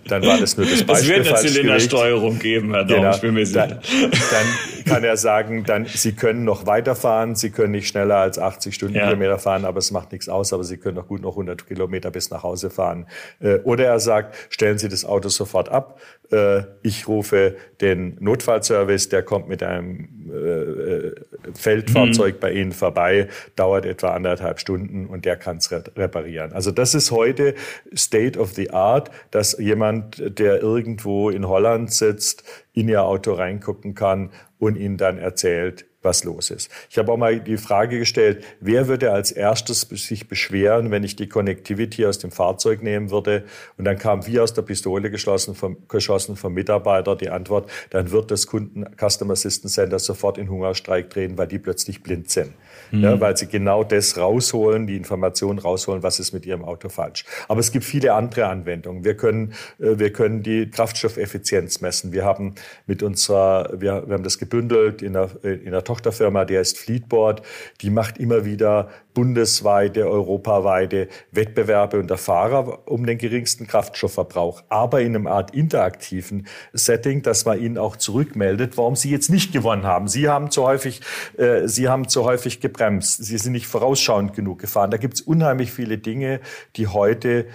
[0.09, 1.21] dann war das nur das Beispiel.
[1.21, 3.15] Es wird eine Zylindersteuerung geben, Herr Daum, genau.
[3.15, 3.67] ich bin mir sicher.
[3.67, 4.47] Dann, dann,
[4.87, 9.33] kann er sagen, dann, Sie können noch weiterfahren, Sie können nicht schneller als 80 Stundenkilometer
[9.33, 9.39] ja.
[9.39, 12.31] fahren, aber es macht nichts aus, aber Sie können noch gut noch 100 Kilometer bis
[12.31, 13.07] nach Hause fahren.
[13.41, 16.01] Äh, oder er sagt, stellen Sie das Auto sofort ab,
[16.33, 21.15] äh, ich rufe den Notfallservice, der kommt mit einem äh, äh
[21.55, 22.41] Feldfahrzeug mhm.
[22.41, 26.53] bei Ihnen vorbei, dauert etwa anderthalb Stunden und der kann es reparieren.
[26.53, 27.55] Also das ist heute
[27.97, 33.95] State of the Art, dass jemand, der irgendwo in Holland sitzt, in Ihr Auto reingucken
[33.95, 36.71] kann und Ihnen dann erzählt, was los ist.
[36.91, 41.17] Ich habe auch mal die Frage gestellt, wer würde als erstes sich beschweren, wenn ich
[41.17, 43.45] die Connectivity aus dem Fahrzeug nehmen würde?
[43.79, 48.11] Und dann kam wie aus der Pistole geschossen vom, geschossen vom Mitarbeiter die Antwort, dann
[48.11, 52.53] wird das Kunden Customer Assistance Center sofort in Hungerstreik drehen, weil die plötzlich blind sind.
[52.93, 53.03] Mhm.
[53.03, 57.25] Ja, weil sie genau das rausholen, die Informationen rausholen, was ist mit ihrem Auto falsch.
[57.49, 59.05] Aber es gibt viele andere Anwendungen.
[59.05, 62.13] Wir können, äh, wir können die Kraftstoffeffizienz messen.
[62.13, 62.55] Wir haben
[62.87, 67.43] mit unserer, wir, wir haben das gebündelt in der, in der Tochterfirma, die heißt Fleetboard,
[67.81, 75.15] die macht immer wieder bundesweite, europaweite Wettbewerbe unter Fahrer um den geringsten Kraftstoffverbrauch, aber in
[75.15, 80.09] einem Art interaktiven Setting, dass man ihnen auch zurückmeldet, warum sie jetzt nicht gewonnen haben.
[80.09, 81.01] Sie haben zu häufig,
[81.37, 84.91] äh, sie haben zu häufig gebremst, sie sind nicht vorausschauend genug gefahren.
[84.91, 86.41] Da gibt es unheimlich viele Dinge,
[86.77, 87.47] die heute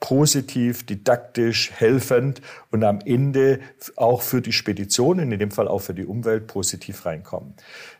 [0.00, 3.60] positiv, didaktisch, helfend und am Ende
[3.96, 7.54] auch für die Speditionen, in dem Fall auch für die Umwelt, positiv reinkommen.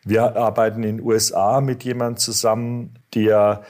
[0.05, 3.62] Wir arbeiten in den USA mit jemandem zusammen, der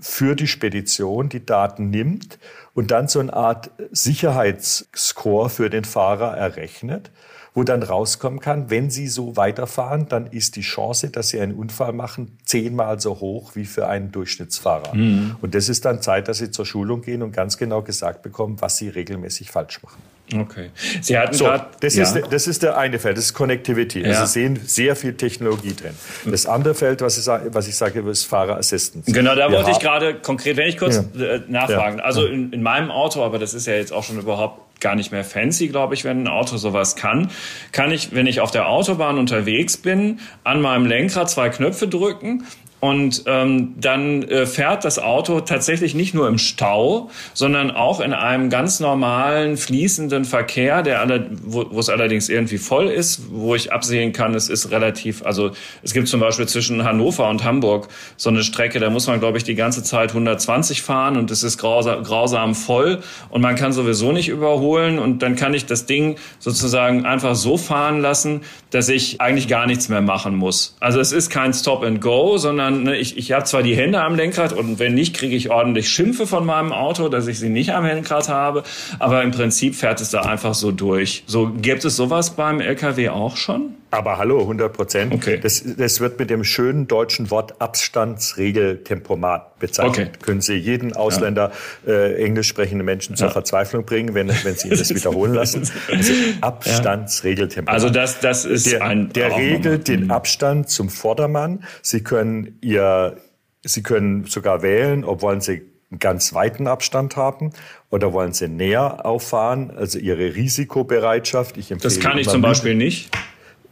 [0.00, 2.38] für die Spedition die Daten nimmt
[2.72, 7.10] und dann so eine Art Sicherheitsscore für den Fahrer errechnet
[7.54, 11.54] wo dann rauskommen kann, wenn Sie so weiterfahren, dann ist die Chance, dass Sie einen
[11.54, 14.94] Unfall machen, zehnmal so hoch wie für einen Durchschnittsfahrer.
[14.94, 15.36] Mhm.
[15.40, 18.56] Und das ist dann Zeit, dass Sie zur Schulung gehen und ganz genau gesagt bekommen,
[18.58, 20.02] was Sie regelmäßig falsch machen.
[20.34, 20.70] Okay.
[21.02, 22.02] Sie hatten so, grad, das, ja.
[22.02, 24.00] ist, das ist der eine Feld, das ist Connectivity.
[24.00, 24.08] Ja.
[24.08, 25.94] Also Sie sehen sehr viel Technologie drin.
[26.24, 29.12] Das andere Feld, was ich, was ich sage, ist Fahrerassistance.
[29.12, 31.24] Genau, da Wir wollte ich gerade konkret, wenn ich kurz ja.
[31.24, 32.00] Äh, nachfragen.
[32.00, 35.10] Also in, in meinem Auto, aber das ist ja jetzt auch schon überhaupt gar nicht
[35.10, 37.30] mehr fancy, glaube ich, wenn ein Auto sowas kann.
[37.72, 42.44] Kann ich, wenn ich auf der Autobahn unterwegs bin, an meinem Lenkrad zwei Knöpfe drücken
[42.84, 48.12] und ähm, dann äh, fährt das Auto tatsächlich nicht nur im Stau, sondern auch in
[48.12, 53.72] einem ganz normalen, fließenden Verkehr, der alle, wo, es allerdings irgendwie voll ist, wo ich
[53.72, 58.28] absehen kann, es ist relativ, also es gibt zum Beispiel zwischen Hannover und Hamburg so
[58.28, 61.56] eine Strecke, da muss man, glaube ich, die ganze Zeit 120 fahren und es ist
[61.56, 66.16] grausam, grausam voll und man kann sowieso nicht überholen und dann kann ich das Ding
[66.38, 70.76] sozusagen einfach so fahren lassen, dass ich eigentlich gar nichts mehr machen muss.
[70.80, 73.76] Also es ist kein Stop and Go, sondern sondern ne, ich, ich habe zwar die
[73.76, 77.38] Hände am Lenkrad und wenn nicht, kriege ich ordentlich Schimpfe von meinem Auto, dass ich
[77.38, 78.64] sie nicht am Lenkrad habe.
[78.98, 81.22] Aber im Prinzip fährt es da einfach so durch.
[81.26, 83.74] So gibt es sowas beim LKW auch schon?
[83.94, 85.14] Aber hallo, 100 Prozent.
[85.14, 85.38] Okay.
[85.40, 90.08] Das, das wird mit dem schönen deutschen Wort Abstandsregeltempomat bezeichnet.
[90.08, 90.18] Okay.
[90.22, 91.52] Können Sie jeden Ausländer,
[91.86, 91.92] ja.
[91.92, 93.32] äh, englisch sprechenden Menschen zur ja.
[93.32, 95.68] Verzweiflung bringen, wenn, wenn Sie das wiederholen lassen.
[95.90, 97.74] Also Abstandsregeltempomat.
[97.74, 99.12] Also das, das ist der, ein...
[99.12, 100.10] Der regelt den mhm.
[100.10, 101.64] Abstand zum Vordermann.
[101.82, 103.16] Sie können Ihr,
[103.62, 107.52] Sie können sogar wählen, ob wollen Sie einen ganz weiten Abstand haben
[107.90, 111.56] oder wollen Sie näher auffahren, also Ihre Risikobereitschaft.
[111.56, 113.10] Ich empfehle das kann ich zum Beispiel nicht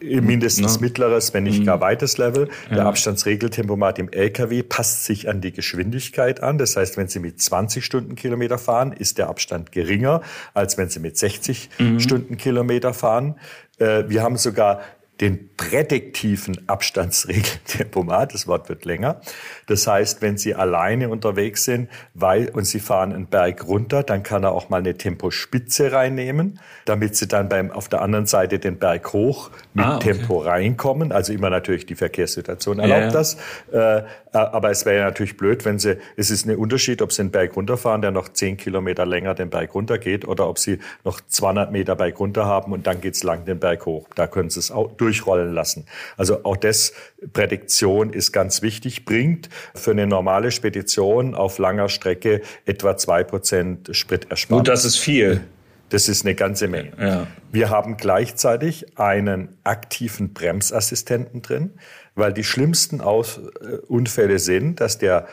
[0.03, 0.81] mindestens Na?
[0.81, 1.67] mittleres, wenn nicht mhm.
[1.67, 2.49] gar weites Level.
[2.69, 2.77] Ja.
[2.77, 6.59] Der Abstandsregeltempomat im LKW passt sich an die Geschwindigkeit an.
[6.59, 10.23] Das heißt, wenn Sie mit 20 Stundenkilometer fahren, ist der Abstand geringer,
[10.55, 12.01] als wenn Sie mit 60 mhm.
[12.01, 13.37] Stundenkilometer fahren.
[13.79, 14.81] Äh, wir haben sogar
[15.21, 18.33] den prädiktiven Abstandsregeltempomat.
[18.33, 19.21] Das Wort wird länger.
[19.67, 24.23] Das heißt, wenn Sie alleine unterwegs sind weil, und Sie fahren einen Berg runter, dann
[24.23, 28.59] kann er auch mal eine Tempospitze reinnehmen, damit Sie dann beim, auf der anderen Seite
[28.59, 30.13] den Berg hoch mit ah, okay.
[30.15, 31.13] Tempo reinkommen.
[31.13, 33.13] Also immer natürlich die Verkehrssituation erlaubt ja, ja.
[33.13, 33.37] das.
[33.71, 37.31] Äh, aber es wäre natürlich blöd, wenn Sie, es ist ein Unterschied, ob Sie einen
[37.31, 41.21] Berg runterfahren, der noch zehn Kilometer länger den Berg runter geht, oder ob Sie noch
[41.21, 44.09] 200 Meter Berg runter haben und dann geht's lang den Berg hoch.
[44.15, 45.87] Da können Sie es auch durchrollen lassen.
[46.17, 46.93] Also auch das,
[47.33, 53.89] Prädiktion ist ganz wichtig, bringt für eine normale Spedition auf langer Strecke etwa zwei Prozent
[53.95, 54.61] Spritersparnis.
[54.61, 55.43] Gut, das ist viel.
[55.89, 56.93] Das ist eine ganze Menge.
[56.99, 57.27] Ja.
[57.51, 61.71] Wir haben gleichzeitig einen aktiven Bremsassistenten drin,
[62.15, 65.27] weil die schlimmsten Aus äh, Unfälle sind, dass der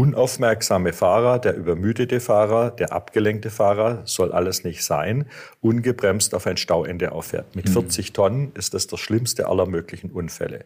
[0.00, 5.26] unaufmerksame Fahrer, der übermüdete Fahrer, der abgelenkte Fahrer, soll alles nicht sein,
[5.60, 7.54] ungebremst auf ein Stauende auffährt.
[7.54, 8.14] Mit 40 mhm.
[8.14, 10.64] Tonnen ist das der schlimmste aller möglichen Unfälle.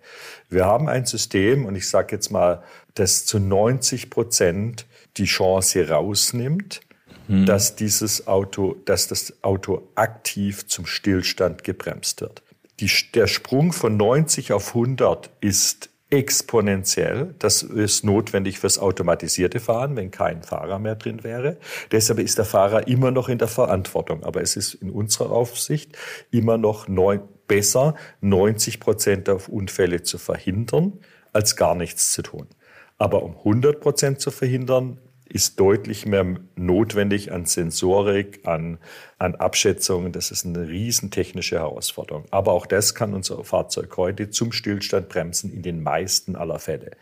[0.49, 2.62] Wir haben ein System, und ich sage jetzt mal,
[2.94, 6.83] das zu 90 Prozent die Chance rausnimmt,
[7.27, 7.44] mhm.
[7.44, 12.44] dass dieses Auto, dass das Auto aktiv zum Stillstand gebremst wird.
[12.79, 17.35] Die, der Sprung von 90 auf 100 ist exponentiell.
[17.38, 21.57] Das ist notwendig fürs automatisierte Fahren, wenn kein Fahrer mehr drin wäre.
[21.93, 24.23] Deshalb ist der Fahrer immer noch in der Verantwortung.
[24.23, 25.97] Aber es ist in unserer Aufsicht
[26.31, 31.01] immer noch neun, besser, 90 Prozent auf Unfälle zu verhindern,
[31.33, 32.49] als gar nichts zu tun.
[32.97, 38.79] Aber um 100 Prozent zu verhindern, ist deutlich mehr notwendig an Sensorik, an,
[39.19, 40.13] an Abschätzungen.
[40.13, 42.27] Das ist eine riesen technische Herausforderung.
[42.31, 46.93] Aber auch das kann unser Fahrzeug heute zum Stillstand bremsen in den meisten aller Fälle.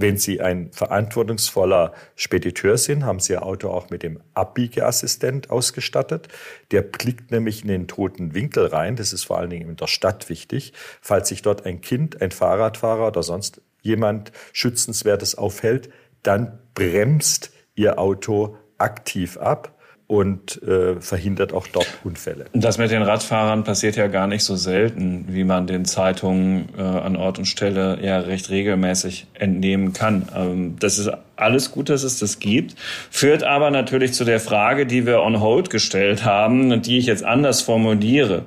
[0.00, 6.28] Wenn Sie ein verantwortungsvoller Spediteur sind, haben Sie Ihr Auto auch mit dem Abbiegeassistent ausgestattet.
[6.70, 8.96] Der blickt nämlich in den toten Winkel rein.
[8.96, 10.72] Das ist vor allen Dingen in der Stadt wichtig.
[11.02, 15.90] Falls sich dort ein Kind, ein Fahrradfahrer oder sonst jemand Schützenswertes aufhält,
[16.22, 19.74] dann bremst Ihr Auto aktiv ab
[20.06, 22.46] und äh, verhindert auch dort Unfälle.
[22.52, 26.82] Das mit den Radfahrern passiert ja gar nicht so selten, wie man den Zeitungen äh,
[26.82, 30.28] an Ort und Stelle ja recht regelmäßig entnehmen kann.
[30.34, 32.74] Ähm, das ist alles gut, dass es das gibt,
[33.10, 37.06] führt aber natürlich zu der Frage, die wir on hold gestellt haben und die ich
[37.06, 38.46] jetzt anders formuliere.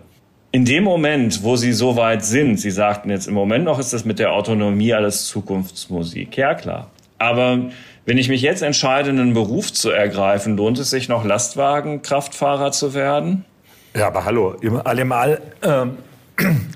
[0.52, 3.94] In dem Moment, wo Sie so weit sind, Sie sagten jetzt im Moment noch, ist
[3.94, 6.36] das mit der Autonomie alles Zukunftsmusik.
[6.36, 6.92] Ja, klar.
[7.20, 7.70] Aber
[8.06, 12.94] wenn ich mich jetzt entscheide, einen Beruf zu ergreifen, lohnt es sich noch Lastwagenkraftfahrer zu
[12.94, 13.46] werden?
[13.96, 15.42] Ja, aber hallo, immer allemal.
[15.62, 15.98] Ähm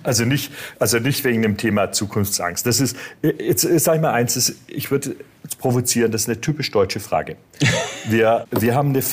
[0.03, 2.65] also nicht, also nicht wegen dem Thema Zukunftsangst.
[2.65, 5.15] Das ist, jetzt sage ich mal eins, das, ich würde
[5.59, 7.37] provozieren, das ist eine typisch deutsche Frage.
[8.09, 9.03] Wir, wir haben eine,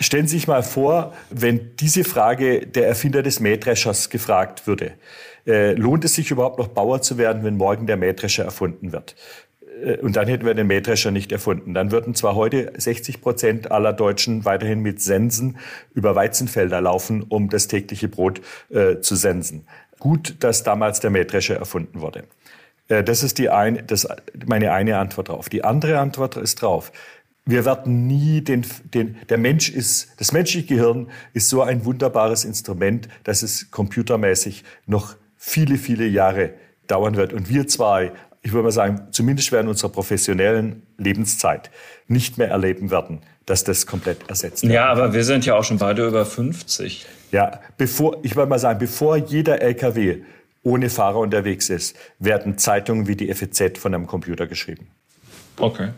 [0.00, 4.94] stellen Sie sich mal vor, wenn diese Frage der Erfinder des Mähdreschers gefragt würde.
[5.46, 9.14] Äh, lohnt es sich überhaupt noch Bauer zu werden, wenn morgen der Mähdrescher erfunden wird?
[9.82, 11.74] Äh, und dann hätten wir den Mähdrescher nicht erfunden.
[11.74, 15.58] Dann würden zwar heute 60 Prozent aller Deutschen weiterhin mit Sensen
[15.94, 18.40] über Weizenfelder laufen, um das tägliche Brot
[18.70, 19.66] äh, zu sensen.
[19.98, 22.24] Gut, dass damals der Mähdrescher erfunden wurde.
[22.88, 24.08] Äh, das ist die ein, das,
[24.46, 25.48] meine eine Antwort drauf.
[25.48, 26.92] Die andere Antwort ist drauf.
[27.44, 28.64] Wir werden nie den,
[28.94, 34.62] den, der Mensch ist, das menschliche Gehirn ist so ein wunderbares Instrument, dass es computermäßig
[34.86, 36.54] noch viele, viele Jahre
[36.86, 37.32] dauern wird.
[37.32, 41.70] Und wir zwei ich würde mal sagen, zumindest während unserer professionellen Lebenszeit
[42.08, 44.72] nicht mehr erleben werden, dass das komplett ersetzt wird.
[44.72, 47.06] Ja, aber wir sind ja auch schon beide über 50.
[47.30, 50.18] Ja, bevor, ich würde mal sagen, bevor jeder LKW
[50.64, 54.88] ohne Fahrer unterwegs ist, werden Zeitungen wie die FEZ von einem Computer geschrieben.
[55.58, 55.90] Okay.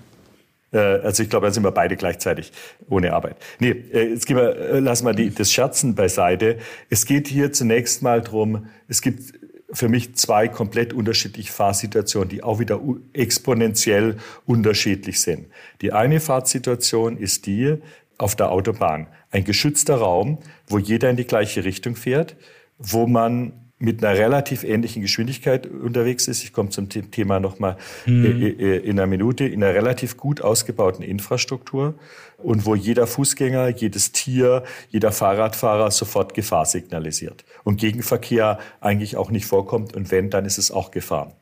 [0.73, 2.53] Äh, also ich glaube, da sind wir beide gleichzeitig
[2.89, 3.37] ohne Arbeit.
[3.59, 6.59] Nee, äh, jetzt gehen wir, äh, lassen wir die, das Scherzen beiseite.
[6.91, 8.67] Es geht hier zunächst mal drum.
[8.89, 9.35] es gibt
[9.73, 12.81] für mich zwei komplett unterschiedliche Fahrsituationen, die auch wieder
[13.13, 15.47] exponentiell unterschiedlich sind.
[15.81, 17.77] Die eine Fahrsituation ist die
[18.19, 19.09] auf der Autobahn.
[19.31, 22.37] Ein geschützter Raum, wo jeder in die gleiche Richtung fährt,
[22.79, 26.43] wo man mit einer relativ ähnlichen Geschwindigkeit unterwegs ist.
[26.43, 28.43] Ich komme zum Thema nochmal mhm.
[28.59, 29.45] in einer Minute.
[29.45, 31.95] In einer relativ gut ausgebauten Infrastruktur
[32.39, 39.31] und wo jeder Fußgänger, jedes Tier, jeder Fahrradfahrer sofort Gefahr signalisiert und Gegenverkehr eigentlich auch
[39.31, 41.37] nicht vorkommt und wenn, dann ist es auch Gefahr.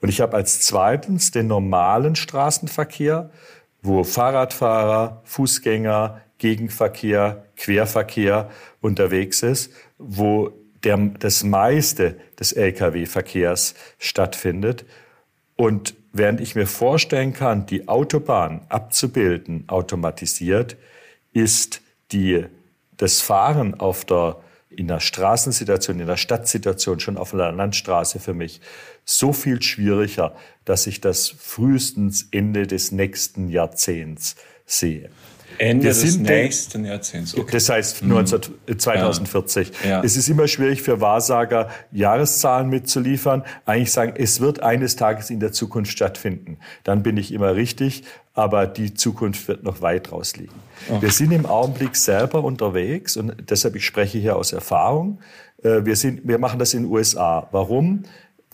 [0.00, 3.30] Und ich habe als zweitens den normalen Straßenverkehr,
[3.82, 10.52] wo Fahrradfahrer, Fußgänger, Gegenverkehr, Querverkehr unterwegs ist, wo
[10.84, 14.84] der, das meiste des Lkw-Verkehrs stattfindet.
[15.56, 20.76] Und während ich mir vorstellen kann, die Autobahn abzubilden, automatisiert,
[21.32, 21.80] ist
[22.12, 22.44] die,
[22.96, 24.36] das Fahren auf der,
[24.70, 28.60] in der Straßensituation, in der Stadtsituation, schon auf einer Landstraße für mich
[29.04, 30.34] so viel schwieriger,
[30.64, 34.36] dass ich das frühestens Ende des nächsten Jahrzehnts
[34.66, 35.10] sehe.
[35.58, 37.36] Ende des nächsten Jahrzehnts.
[37.36, 37.50] Okay.
[37.52, 38.78] Das heißt 19, mhm.
[38.78, 39.72] 2040.
[39.82, 39.90] Ja.
[39.90, 40.02] Ja.
[40.02, 43.44] Es ist immer schwierig für Wahrsager, Jahreszahlen mitzuliefern.
[43.64, 46.58] Eigentlich sagen, es wird eines Tages in der Zukunft stattfinden.
[46.84, 50.54] Dann bin ich immer richtig, aber die Zukunft wird noch weit rausliegen.
[50.88, 51.02] Okay.
[51.02, 55.20] Wir sind im Augenblick selber unterwegs und deshalb ich spreche hier aus Erfahrung.
[55.62, 57.48] Äh, wir, sind, wir machen das in den USA.
[57.50, 58.04] Warum?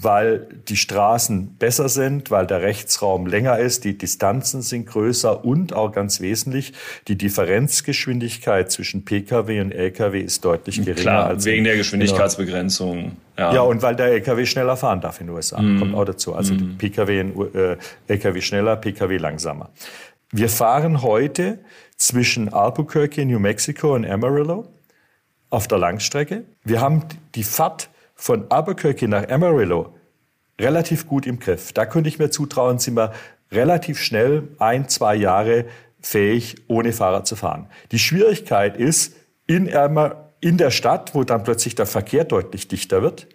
[0.02, 5.72] Weil die Straßen besser sind, weil der Rechtsraum länger ist, die Distanzen sind größer und
[5.72, 6.72] auch ganz wesentlich,
[7.08, 10.94] die Differenzgeschwindigkeit zwischen Pkw und Lkw ist deutlich geringer.
[10.94, 13.16] Klar, als wegen der Geschwindigkeitsbegrenzung.
[13.38, 13.54] Ja.
[13.54, 15.78] ja, und weil der Lkw schneller fahren darf in den USA, mm.
[15.78, 16.34] kommt auch dazu.
[16.34, 16.76] Also mm.
[16.78, 17.76] Pkw, äh,
[18.08, 19.70] Lkw schneller, Pkw langsamer.
[20.30, 21.58] Wir fahren heute
[21.96, 24.66] zwischen Albuquerque, New Mexico und Amarillo
[25.50, 26.44] auf der Langstrecke.
[26.64, 29.94] Wir haben die Fahrt von Albuquerque nach Amarillo
[30.60, 31.72] relativ gut im Griff.
[31.72, 33.12] Da könnte ich mir zutrauen, sind wir
[33.50, 35.66] relativ schnell, ein, zwei Jahre
[36.00, 37.68] fähig, ohne Fahrrad zu fahren.
[37.90, 39.14] Die Schwierigkeit ist
[39.46, 39.70] in,
[40.40, 43.28] in der Stadt, wo dann plötzlich der Verkehr deutlich dichter wird.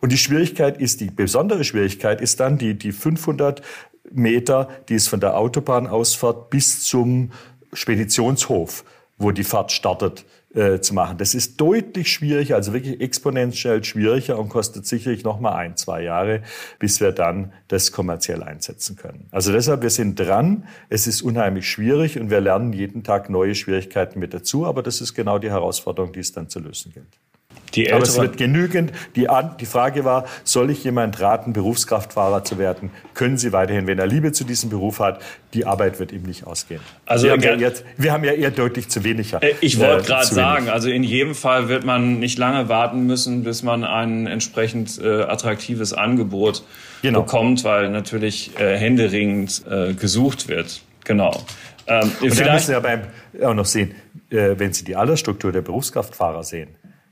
[0.00, 3.62] Und die Schwierigkeit ist, die besondere Schwierigkeit ist dann die, die 500
[4.12, 7.32] Meter, die es von der Autobahn ausfährt, bis zum
[7.72, 8.84] Speditionshof,
[9.18, 10.24] wo die Fahrt startet
[10.56, 11.18] äh, zu machen.
[11.18, 16.02] Das ist deutlich schwieriger, also wirklich exponentiell schwieriger und kostet sicherlich noch mal ein, zwei
[16.02, 16.42] Jahre,
[16.78, 19.28] bis wir dann das kommerziell einsetzen können.
[19.30, 20.66] Also deshalb, wir sind dran.
[20.88, 24.64] Es ist unheimlich schwierig und wir lernen jeden Tag neue Schwierigkeiten mit dazu.
[24.64, 27.06] Aber das ist genau die Herausforderung, die es dann zu lösen gilt.
[27.74, 28.92] Die Aber es wird genügend.
[29.16, 29.28] Die,
[29.60, 32.90] die Frage war, soll ich jemand raten, Berufskraftfahrer zu werden?
[33.14, 35.20] Können Sie weiterhin, wenn er Liebe zu diesem Beruf hat,
[35.52, 36.80] die Arbeit wird ihm nicht ausgehen.
[37.06, 39.32] Also wir haben, ja, jetzt, wir haben ja eher deutlich zu wenig.
[39.32, 43.06] Äh, ich wollte äh, gerade sagen, also in jedem Fall wird man nicht lange warten
[43.06, 46.62] müssen, bis man ein entsprechend äh, attraktives Angebot
[47.02, 47.22] genau.
[47.22, 50.82] bekommt, weil natürlich äh, händeringend äh, gesucht wird.
[51.04, 51.44] Genau.
[51.86, 53.02] Ähm, Und vielleicht müssen ja beim,
[53.42, 53.94] auch noch sehen,
[54.30, 56.68] äh, wenn Sie die Altersstruktur der Berufskraftfahrer sehen,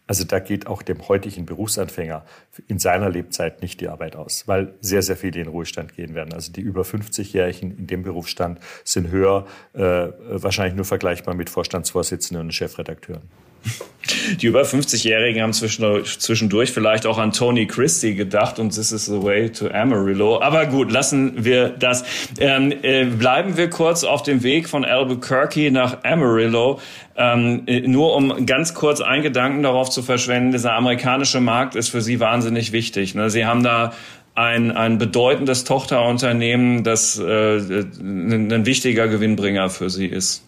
[0.06, 2.24] also da geht auch dem heutigen Berufsanfänger
[2.68, 6.34] in seiner Lebzeit nicht die Arbeit aus, weil sehr, sehr viele in Ruhestand gehen werden.
[6.34, 12.46] Also die über 50-Jährigen in dem Berufsstand sind höher, äh, wahrscheinlich nur vergleichbar mit Vorstandsvorsitzenden
[12.46, 13.22] und Chefredakteuren.
[14.40, 19.22] Die über 50-Jährigen haben zwischendurch vielleicht auch an Tony Christie gedacht und This is the
[19.22, 20.40] way to Amarillo.
[20.42, 22.04] Aber gut, lassen wir das.
[22.38, 26.80] Ähm, äh, bleiben wir kurz auf dem Weg von Albuquerque nach Amarillo.
[27.16, 31.88] Ähm, äh, nur um ganz kurz einen Gedanken darauf zu verschwenden, dieser amerikanische Markt ist
[31.88, 33.14] für Sie wahnsinnig wichtig.
[33.14, 33.30] Ne?
[33.30, 33.92] Sie haben da
[34.34, 37.24] ein, ein bedeutendes Tochterunternehmen, das äh,
[37.56, 40.44] ein, ein wichtiger Gewinnbringer für Sie ist.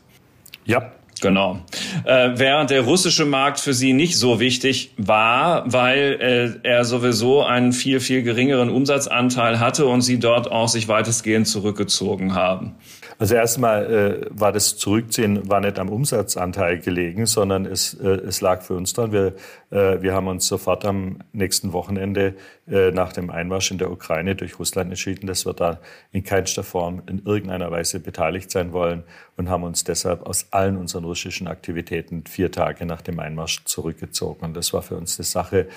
[0.65, 0.91] Ja,
[1.23, 1.61] Genau.
[2.05, 7.43] Äh, während der russische Markt für sie nicht so wichtig war, weil äh, er sowieso
[7.43, 12.75] einen viel, viel geringeren Umsatzanteil hatte und sie dort auch sich weitestgehend zurückgezogen haben.
[13.19, 18.43] Also erstmal äh, war das Zurückziehen war nicht am Umsatzanteil gelegen, sondern es, äh, es
[18.43, 19.11] lag für uns dran.
[19.11, 19.35] Wir,
[19.71, 22.35] äh, wir haben uns sofort am nächsten Wochenende
[22.69, 25.81] äh, nach dem Einmarsch in der Ukraine durch Russland entschieden, dass wir da
[26.13, 29.03] in keinster Form in irgendeiner Weise beteiligt sein wollen
[29.39, 34.45] und haben uns deshalb aus allen unseren russischen Aktivitäten vier Tage nach dem Einmarsch zurückgezogen.
[34.45, 35.69] Und das war für uns eine Sache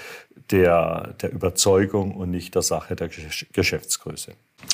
[0.51, 3.09] der, der Überzeugung und nicht der Sache der
[3.53, 4.33] Geschäftsgröße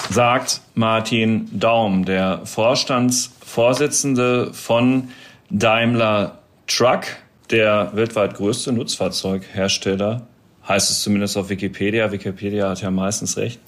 [0.09, 5.09] sagt Martin Daum, der Vorstandsvorsitzende von
[5.49, 7.05] Daimler Truck,
[7.51, 10.27] der weltweit größte Nutzfahrzeughersteller,
[10.67, 12.11] heißt es zumindest auf Wikipedia.
[12.11, 13.59] Wikipedia hat ja meistens recht.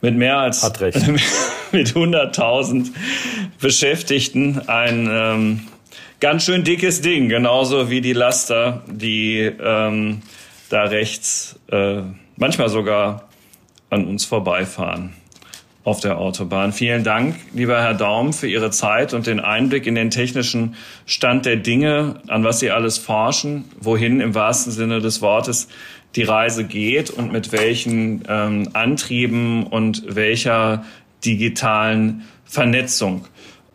[0.00, 0.62] Mit mehr als
[1.72, 2.90] mit 100.000
[3.60, 5.60] Beschäftigten ein ähm,
[6.18, 10.22] ganz schön dickes Ding, genauso wie die Laster, die ähm,
[10.70, 12.02] da rechts äh,
[12.36, 13.28] manchmal sogar
[13.90, 15.14] an uns vorbeifahren
[15.84, 16.72] auf der Autobahn.
[16.72, 20.76] Vielen Dank, lieber Herr Daum, für Ihre Zeit und den Einblick in den technischen
[21.06, 25.68] Stand der Dinge, an was Sie alles forschen, wohin im wahrsten Sinne des Wortes
[26.14, 30.84] die Reise geht und mit welchen ähm, Antrieben und welcher
[31.24, 33.26] digitalen Vernetzung.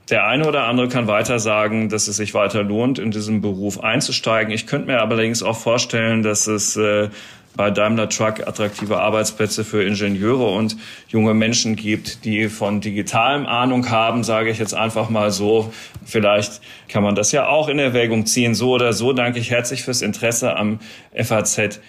[0.09, 3.81] Der eine oder andere kann weiter sagen, dass es sich weiter lohnt, in diesen Beruf
[3.81, 4.53] einzusteigen.
[4.53, 7.09] Ich könnte mir allerdings auch vorstellen, dass es äh,
[7.57, 10.77] bei Daimler Truck attraktive Arbeitsplätze für Ingenieure und
[11.09, 15.73] junge Menschen gibt, die von digitalem Ahnung haben, sage ich jetzt einfach mal so.
[16.05, 18.55] Vielleicht kann man das ja auch in Erwägung ziehen.
[18.55, 20.79] So oder so danke ich herzlich fürs Interesse am
[21.13, 21.81] FAZ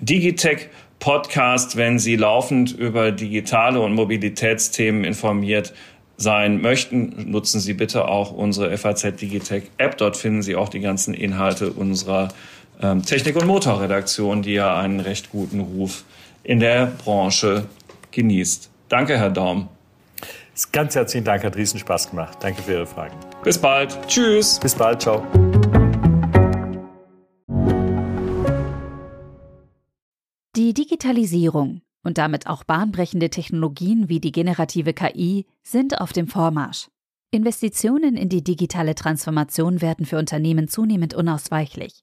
[0.00, 0.68] Digitech
[0.98, 1.76] Podcast.
[1.76, 5.74] Wenn Sie laufend über digitale und Mobilitätsthemen informiert
[6.16, 9.96] sein möchten, nutzen Sie bitte auch unsere FAZ Digitech App.
[9.98, 12.28] Dort finden Sie auch die ganzen Inhalte unserer
[12.80, 16.04] ähm, Technik- und Motorredaktion, die ja einen recht guten Ruf
[16.42, 17.66] in der Branche
[18.10, 18.70] genießt.
[18.88, 19.68] Danke, Herr Daum.
[20.72, 22.38] Ganz herzlichen Dank, hat riesen Spaß gemacht.
[22.40, 23.14] Danke für Ihre Fragen.
[23.42, 23.96] Bis bald.
[24.08, 24.58] Tschüss.
[24.60, 25.00] Bis bald.
[25.00, 25.24] Ciao.
[30.56, 36.88] Die Digitalisierung und damit auch bahnbrechende Technologien wie die generative KI sind auf dem Vormarsch.
[37.30, 42.02] Investitionen in die digitale Transformation werden für Unternehmen zunehmend unausweichlich.